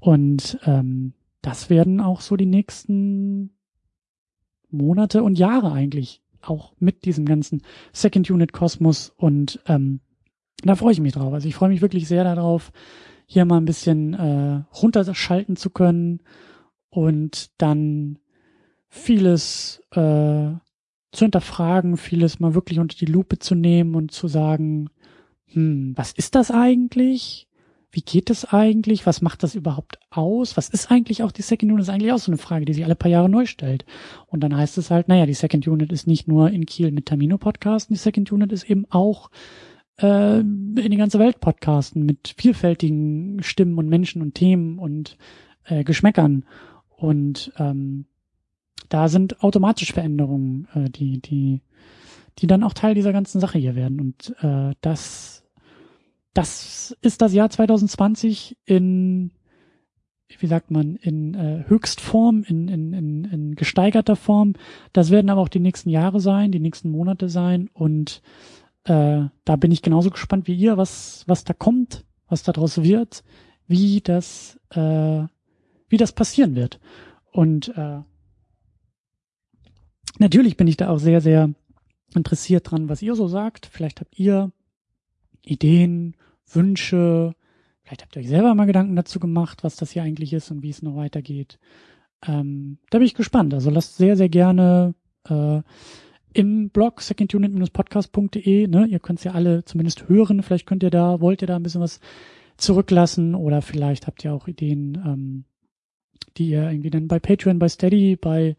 Und 0.00 0.58
ähm, 0.64 1.12
das 1.40 1.70
werden 1.70 2.00
auch 2.00 2.20
so 2.20 2.36
die 2.36 2.46
nächsten 2.46 3.50
Monate 4.72 5.22
und 5.22 5.38
Jahre 5.38 5.72
eigentlich 5.72 6.22
auch 6.40 6.72
mit 6.78 7.04
diesem 7.04 7.24
ganzen 7.24 7.62
Second 7.92 8.30
Unit 8.30 8.52
Kosmos 8.52 9.12
und 9.16 9.60
ähm, 9.66 10.00
da 10.64 10.74
freue 10.74 10.92
ich 10.92 11.00
mich 11.00 11.12
drauf. 11.12 11.32
Also 11.32 11.48
ich 11.48 11.54
freue 11.54 11.68
mich 11.68 11.82
wirklich 11.82 12.08
sehr 12.08 12.24
darauf, 12.24 12.72
hier 13.26 13.44
mal 13.44 13.58
ein 13.58 13.64
bisschen 13.64 14.14
äh, 14.14 14.62
runterschalten 14.76 15.56
zu 15.56 15.70
können 15.70 16.20
und 16.90 17.50
dann 17.58 18.18
vieles 18.88 19.82
äh, 19.92 20.50
zu 21.12 21.24
hinterfragen, 21.24 21.96
vieles 21.96 22.40
mal 22.40 22.54
wirklich 22.54 22.78
unter 22.78 22.96
die 22.96 23.06
Lupe 23.06 23.38
zu 23.38 23.54
nehmen 23.54 23.94
und 23.94 24.12
zu 24.12 24.28
sagen, 24.28 24.90
hm, 25.46 25.92
was 25.96 26.12
ist 26.12 26.34
das 26.34 26.50
eigentlich? 26.50 27.48
Wie 27.92 28.00
geht 28.00 28.30
es 28.30 28.46
eigentlich? 28.46 29.04
Was 29.06 29.20
macht 29.20 29.42
das 29.42 29.54
überhaupt 29.54 29.98
aus? 30.10 30.56
Was 30.56 30.70
ist 30.70 30.90
eigentlich 30.90 31.22
auch 31.22 31.30
die 31.30 31.42
Second 31.42 31.70
Unit? 31.70 31.82
Das 31.82 31.88
ist 31.88 31.94
eigentlich 31.94 32.12
auch 32.12 32.18
so 32.18 32.32
eine 32.32 32.38
Frage, 32.38 32.64
die 32.64 32.72
sich 32.72 32.84
alle 32.84 32.94
paar 32.94 33.10
Jahre 33.10 33.28
neu 33.28 33.44
stellt. 33.44 33.84
Und 34.28 34.40
dann 34.40 34.56
heißt 34.56 34.78
es 34.78 34.90
halt, 34.90 35.08
naja, 35.08 35.26
die 35.26 35.34
Second 35.34 35.68
Unit 35.68 35.92
ist 35.92 36.06
nicht 36.06 36.26
nur 36.26 36.50
in 36.50 36.64
Kiel 36.64 36.90
mit 36.90 37.04
Tamino 37.04 37.36
Podcasten, 37.36 37.94
die 37.94 38.00
Second 38.00 38.32
Unit 38.32 38.50
ist 38.50 38.68
eben 38.68 38.86
auch 38.88 39.30
äh, 39.98 40.40
in 40.40 40.90
die 40.90 40.96
ganze 40.96 41.18
Welt 41.18 41.40
Podcasten 41.40 42.06
mit 42.06 42.34
vielfältigen 42.38 43.42
Stimmen 43.42 43.76
und 43.76 43.90
Menschen 43.90 44.22
und 44.22 44.34
Themen 44.34 44.78
und 44.78 45.18
äh, 45.64 45.84
Geschmäckern. 45.84 46.46
Und 46.88 47.52
ähm, 47.58 48.06
da 48.88 49.08
sind 49.08 49.42
automatisch 49.42 49.92
Veränderungen, 49.92 50.66
äh, 50.74 50.88
die, 50.88 51.20
die, 51.20 51.60
die 52.38 52.46
dann 52.46 52.62
auch 52.62 52.72
Teil 52.72 52.94
dieser 52.94 53.12
ganzen 53.12 53.40
Sache 53.40 53.58
hier 53.58 53.74
werden. 53.74 54.00
Und 54.00 54.34
äh, 54.40 54.74
das, 54.80 55.41
das 56.34 56.96
ist 57.00 57.22
das 57.22 57.32
Jahr 57.32 57.50
2020 57.50 58.56
in, 58.64 59.32
wie 60.38 60.46
sagt 60.46 60.70
man, 60.70 60.96
in 60.96 61.34
äh, 61.34 61.64
Höchstform, 61.68 62.44
in, 62.46 62.68
in, 62.68 62.92
in, 62.92 63.24
in 63.24 63.54
gesteigerter 63.54 64.16
Form. 64.16 64.54
Das 64.92 65.10
werden 65.10 65.30
aber 65.30 65.40
auch 65.40 65.48
die 65.48 65.60
nächsten 65.60 65.90
Jahre 65.90 66.20
sein, 66.20 66.52
die 66.52 66.60
nächsten 66.60 66.90
Monate 66.90 67.28
sein. 67.28 67.68
Und 67.72 68.22
äh, 68.84 69.24
da 69.44 69.56
bin 69.56 69.70
ich 69.72 69.82
genauso 69.82 70.10
gespannt 70.10 70.46
wie 70.46 70.54
ihr, 70.54 70.76
was, 70.76 71.24
was 71.26 71.44
da 71.44 71.52
kommt, 71.52 72.04
was 72.28 72.42
daraus 72.42 72.82
wird, 72.82 73.24
wie 73.66 74.00
das, 74.00 74.58
äh, 74.70 75.24
wie 75.88 75.96
das 75.96 76.12
passieren 76.12 76.54
wird. 76.54 76.80
Und 77.30 77.76
äh, 77.76 78.00
Natürlich 80.18 80.56
bin 80.56 80.68
ich 80.68 80.76
da 80.76 80.88
auch 80.88 80.98
sehr, 80.98 81.20
sehr 81.20 81.50
interessiert 82.14 82.70
dran, 82.70 82.88
was 82.88 83.02
ihr 83.02 83.14
so 83.14 83.28
sagt. 83.28 83.66
Vielleicht 83.66 84.00
habt 84.00 84.18
ihr 84.18 84.52
Ideen, 85.44 86.16
Wünsche, 86.50 87.34
vielleicht 87.82 88.02
habt 88.02 88.16
ihr 88.16 88.20
euch 88.20 88.28
selber 88.28 88.54
mal 88.54 88.66
Gedanken 88.66 88.96
dazu 88.96 89.20
gemacht, 89.20 89.64
was 89.64 89.76
das 89.76 89.90
hier 89.90 90.02
eigentlich 90.02 90.32
ist 90.32 90.50
und 90.50 90.62
wie 90.62 90.70
es 90.70 90.82
noch 90.82 90.96
weitergeht. 90.96 91.58
Ähm, 92.26 92.78
da 92.90 92.98
bin 92.98 93.06
ich 93.06 93.14
gespannt. 93.14 93.52
Also 93.54 93.70
lasst 93.70 93.96
sehr, 93.96 94.16
sehr 94.16 94.28
gerne 94.28 94.94
äh, 95.28 95.62
im 96.34 96.70
Blog 96.70 97.02
secondunit-podcast.de, 97.02 98.66
ne, 98.66 98.86
ihr 98.86 99.00
könnt 99.00 99.18
es 99.18 99.24
ja 99.24 99.32
alle 99.32 99.64
zumindest 99.64 100.08
hören, 100.08 100.42
vielleicht 100.42 100.66
könnt 100.66 100.82
ihr 100.82 100.90
da, 100.90 101.20
wollt 101.20 101.42
ihr 101.42 101.48
da 101.48 101.56
ein 101.56 101.62
bisschen 101.62 101.82
was 101.82 102.00
zurücklassen 102.56 103.34
oder 103.34 103.60
vielleicht 103.60 104.06
habt 104.06 104.24
ihr 104.24 104.32
auch 104.32 104.48
Ideen, 104.48 104.94
ähm, 105.04 105.44
die 106.36 106.48
ihr 106.48 106.70
irgendwie 106.70 106.90
dann 106.90 107.08
bei 107.08 107.18
Patreon, 107.18 107.58
bei 107.58 107.68
Steady, 107.68 108.16
bei 108.16 108.56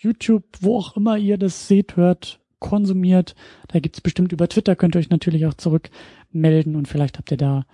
YouTube, 0.00 0.44
wo 0.60 0.76
auch 0.76 0.96
immer 0.96 1.16
ihr 1.16 1.38
das 1.38 1.68
seht, 1.68 1.96
hört, 1.96 2.39
konsumiert. 2.60 3.34
Da 3.68 3.80
gibt's 3.80 4.00
bestimmt 4.00 4.32
über 4.32 4.48
Twitter, 4.48 4.76
könnt 4.76 4.94
ihr 4.94 5.00
euch 5.00 5.10
natürlich 5.10 5.46
auch 5.46 5.54
zurückmelden 5.54 6.76
und 6.76 6.88
vielleicht 6.88 7.18
habt 7.18 7.30
ihr 7.30 7.36
da 7.36 7.66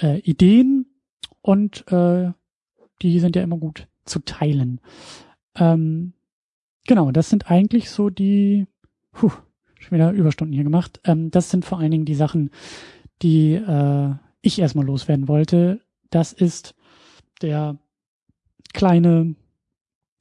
äh, 0.00 0.18
Ideen 0.20 0.86
und 1.42 1.90
äh, 1.92 2.32
die 3.02 3.20
sind 3.20 3.36
ja 3.36 3.42
immer 3.42 3.58
gut 3.58 3.86
zu 4.04 4.20
teilen. 4.20 4.80
Ähm, 5.56 6.14
genau, 6.86 7.10
das 7.12 7.28
sind 7.28 7.50
eigentlich 7.50 7.90
so 7.90 8.10
die, 8.10 8.66
puh, 9.12 9.32
schon 9.78 9.96
wieder 9.96 10.12
Überstunden 10.12 10.54
hier 10.54 10.64
gemacht. 10.64 11.00
Ähm, 11.04 11.30
das 11.30 11.50
sind 11.50 11.64
vor 11.64 11.78
allen 11.78 11.90
Dingen 11.90 12.04
die 12.06 12.14
Sachen, 12.14 12.50
die 13.22 13.54
äh, 13.54 14.14
ich 14.40 14.58
erstmal 14.58 14.86
loswerden 14.86 15.28
wollte. 15.28 15.80
Das 16.10 16.32
ist 16.32 16.74
der 17.42 17.78
kleine 18.72 19.34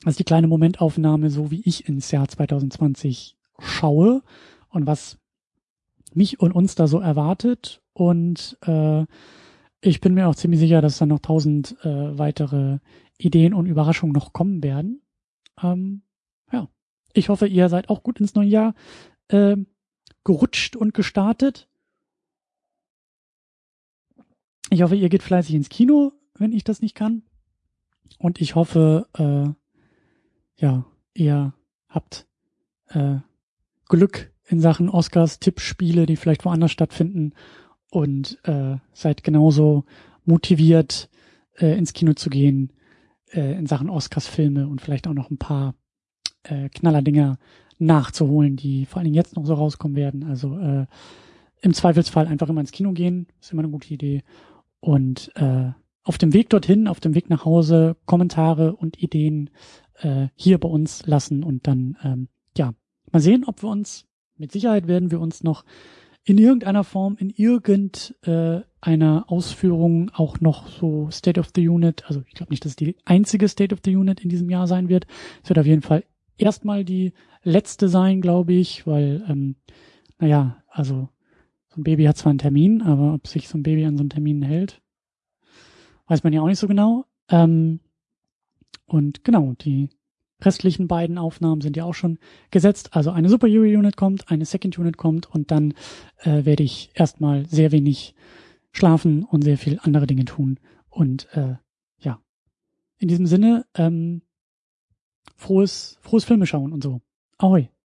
also 0.06 0.17
die 0.17 0.23
kleine 0.23 0.47
Momentaufnahme, 0.47 1.30
so 1.30 1.51
wie 1.51 1.62
ich 1.65 1.88
ins 1.88 2.12
Jahr 2.12 2.27
2020 2.27 3.37
schaue 3.60 4.22
und 4.70 4.88
was 4.88 5.17
mich 6.13 6.39
und 6.39 6.52
uns 6.52 6.76
da 6.76 6.88
so 6.88 7.00
erwartet. 7.00 7.82
Und 7.93 8.58
äh, 8.63 9.06
ich 9.82 10.02
bin 10.02 10.13
mir 10.13 10.28
auch 10.28 10.36
ziemlich 10.36 10.60
sicher, 10.60 10.82
dass 10.82 10.98
da 10.98 11.06
noch 11.06 11.20
tausend 11.20 11.78
äh, 11.84 12.17
weitere 12.17 12.80
Ideen 13.17 13.54
und 13.54 13.65
Überraschungen 13.65 14.13
noch 14.13 14.34
kommen 14.34 14.63
werden. 14.63 15.02
Ähm, 15.62 16.02
ja, 16.52 16.67
ich 17.13 17.30
hoffe, 17.30 17.48
ihr 17.48 17.70
seid 17.70 17.89
auch 17.89 18.04
gut 18.04 18.20
ins 18.20 18.36
neue 18.36 18.48
Jahr 18.48 18.76
äh, 19.30 19.58
gerutscht 20.24 20.76
und 20.76 20.93
gestartet. 20.93 21.67
Ich 24.70 24.82
hoffe, 24.82 24.96
ihr 24.96 25.10
geht 25.10 25.24
fleißig 25.24 25.56
ins 25.56 25.70
Kino, 25.70 26.12
wenn 26.36 26.52
ich 26.52 26.63
das 26.63 26.82
nicht 26.82 26.96
kann. 26.96 27.24
Und 28.20 28.41
ich 28.41 28.56
hoffe, 28.56 29.08
äh, 29.13 30.62
ja, 30.62 30.86
ihr 31.13 31.54
habt 31.88 32.28
äh, 32.89 33.20
Glück 33.88 34.32
in 34.47 34.60
Sachen 34.60 34.89
Oscars, 34.89 35.39
Tippspiele, 35.39 36.06
die 36.06 36.15
vielleicht 36.15 36.45
woanders 36.45 36.71
stattfinden 36.71 37.34
und 37.89 38.39
äh, 38.43 38.78
seid 38.93 39.23
genauso 39.23 39.86
motiviert, 40.26 41.10
äh, 41.58 41.78
ins 41.78 41.93
Kino 41.93 42.13
zu 42.13 42.30
gehen 42.30 42.71
äh, 43.34 43.58
in 43.58 43.65
Sachen 43.65 43.89
Oscars-Filme 43.89 44.67
und 44.67 44.82
vielleicht 44.82 45.08
auch 45.08 45.13
noch 45.13 45.30
ein 45.30 45.38
paar 45.38 45.76
äh, 46.43 46.69
Knallerdinger 46.69 47.38
nachzuholen, 47.80 48.56
die 48.56 48.86
vor 48.86 48.97
allen 48.97 49.06
Dingen 49.06 49.15
jetzt 49.15 49.36
noch 49.36 49.45
so 49.45 49.54
rauskommen 49.54 49.95
werden. 49.95 50.23
Also 50.23 50.58
äh, 50.58 50.86
im 51.62 51.73
Zweifelsfall 51.73 52.28
einfach 52.28 52.50
immer 52.50 52.62
ins 52.62 52.71
Kino 52.71 52.91
gehen, 52.91 53.28
ist 53.39 53.52
immer 53.52 53.63
eine 53.63 53.71
gute 53.71 53.93
Idee. 53.93 54.23
Und 54.80 55.32
äh, 55.36 55.71
auf 56.04 56.17
dem 56.17 56.34
Weg 56.34 56.50
dorthin, 56.50 56.88
auf 56.88 57.00
dem 57.00 57.15
Weg 57.15 57.30
nach 57.30 57.45
Hause 57.45 57.97
Kommentare 58.06 58.76
und 58.76 59.02
Ideen 59.02 59.50
äh, 60.00 60.28
hier 60.36 60.58
bei 60.60 60.69
uns 60.69 61.06
lassen 61.06 61.43
und 61.43 61.67
dann, 61.67 61.97
ähm, 62.04 62.28
mal 63.12 63.20
sehen, 63.20 63.43
ob 63.46 63.62
wir 63.62 63.70
uns, 63.70 64.06
mit 64.38 64.52
Sicherheit 64.52 64.88
werden 64.88 65.12
wir 65.12 65.20
uns 65.20 65.43
noch 65.43 65.63
in 66.24 66.38
irgendeiner 66.38 66.84
Form, 66.84 67.15
in 67.17 67.30
irgendeiner 67.30 68.65
äh, 68.84 69.32
Ausführung 69.32 70.12
auch 70.13 70.41
noch 70.41 70.67
so 70.67 71.10
State 71.10 71.39
of 71.39 71.52
the 71.56 71.70
Unit, 71.70 72.04
also 72.08 72.22
ich 72.28 72.34
glaube 72.34 72.52
nicht, 72.52 72.65
dass 72.65 72.72
es 72.72 72.76
die 72.76 72.98
einzige 73.06 73.48
State 73.48 73.74
of 73.74 73.80
the 73.86 73.96
Unit 73.96 74.20
in 74.20 74.30
diesem 74.30 74.50
Jahr 74.50 74.67
sein 74.67 74.89
wird. 74.89 75.08
Es 75.41 75.50
wird 75.50 75.60
auf 75.60 75.65
jeden 75.65 75.82
Fall 75.82 76.04
erstmal 76.38 76.84
die 76.84 77.13
letzte 77.43 77.88
sein, 77.88 78.20
glaube 78.20 78.54
ich, 78.54 78.86
weil, 78.86 79.24
ähm, 79.30 79.56
naja, 80.20 80.62
also 80.67 81.08
so 81.70 81.80
ein 81.80 81.84
Baby 81.84 82.04
hat 82.04 82.17
zwar 82.17 82.32
einen 82.32 82.39
Termin, 82.39 82.82
aber 82.82 83.13
ob 83.13 83.28
sich 83.28 83.48
so 83.48 83.58
ein 83.58 83.63
Baby 83.63 83.86
an 83.86 83.96
so 83.96 84.02
einen 84.02 84.10
Termin 84.10 84.41
hält, 84.41 84.82
weiß 86.08 86.24
man 86.24 86.34
ja 86.34 86.41
auch 86.41 86.48
nicht 86.48 86.60
so 86.60 86.67
genau. 86.67 87.06
Ähm, 87.30 87.80
und 88.86 89.24
genau, 89.24 89.54
die 89.62 89.89
restlichen 90.41 90.88
beiden 90.88 91.17
Aufnahmen 91.17 91.62
sind 91.62 91.78
ja 91.78 91.86
auch 91.86 91.93
schon 91.93 92.19
gesetzt. 92.52 92.89
Also 92.93 93.12
eine 93.12 93.30
Super 93.30 93.47
Yuri 93.47 93.76
Unit 93.76 93.98
kommt, 93.98 94.29
eine 94.29 94.46
Second 94.46 94.77
Unit 94.77 94.98
kommt 94.98 95.33
und 95.33 95.52
dann 95.52 95.73
äh, 96.19 96.46
werde 96.46 96.63
ich 96.63 96.92
erstmal 96.94 97.46
sehr 97.48 97.71
wenig 97.71 98.15
schlafen 98.71 99.23
und 99.23 99.44
sehr 99.44 99.58
viel 99.58 99.79
andere 99.81 100.08
Dinge 100.08 100.25
tun. 100.25 100.60
Und 100.90 101.27
äh, 101.33 101.56
ja, 102.00 102.19
in 103.00 103.08
diesem 103.08 103.25
Sinne, 103.25 103.65
ähm, 103.75 104.21
frohes, 105.35 105.98
frohes 106.02 106.25
Filme 106.25 106.46
schauen 106.46 106.71
und 106.71 106.83
so. 106.83 107.02
Ahoi. 107.38 107.69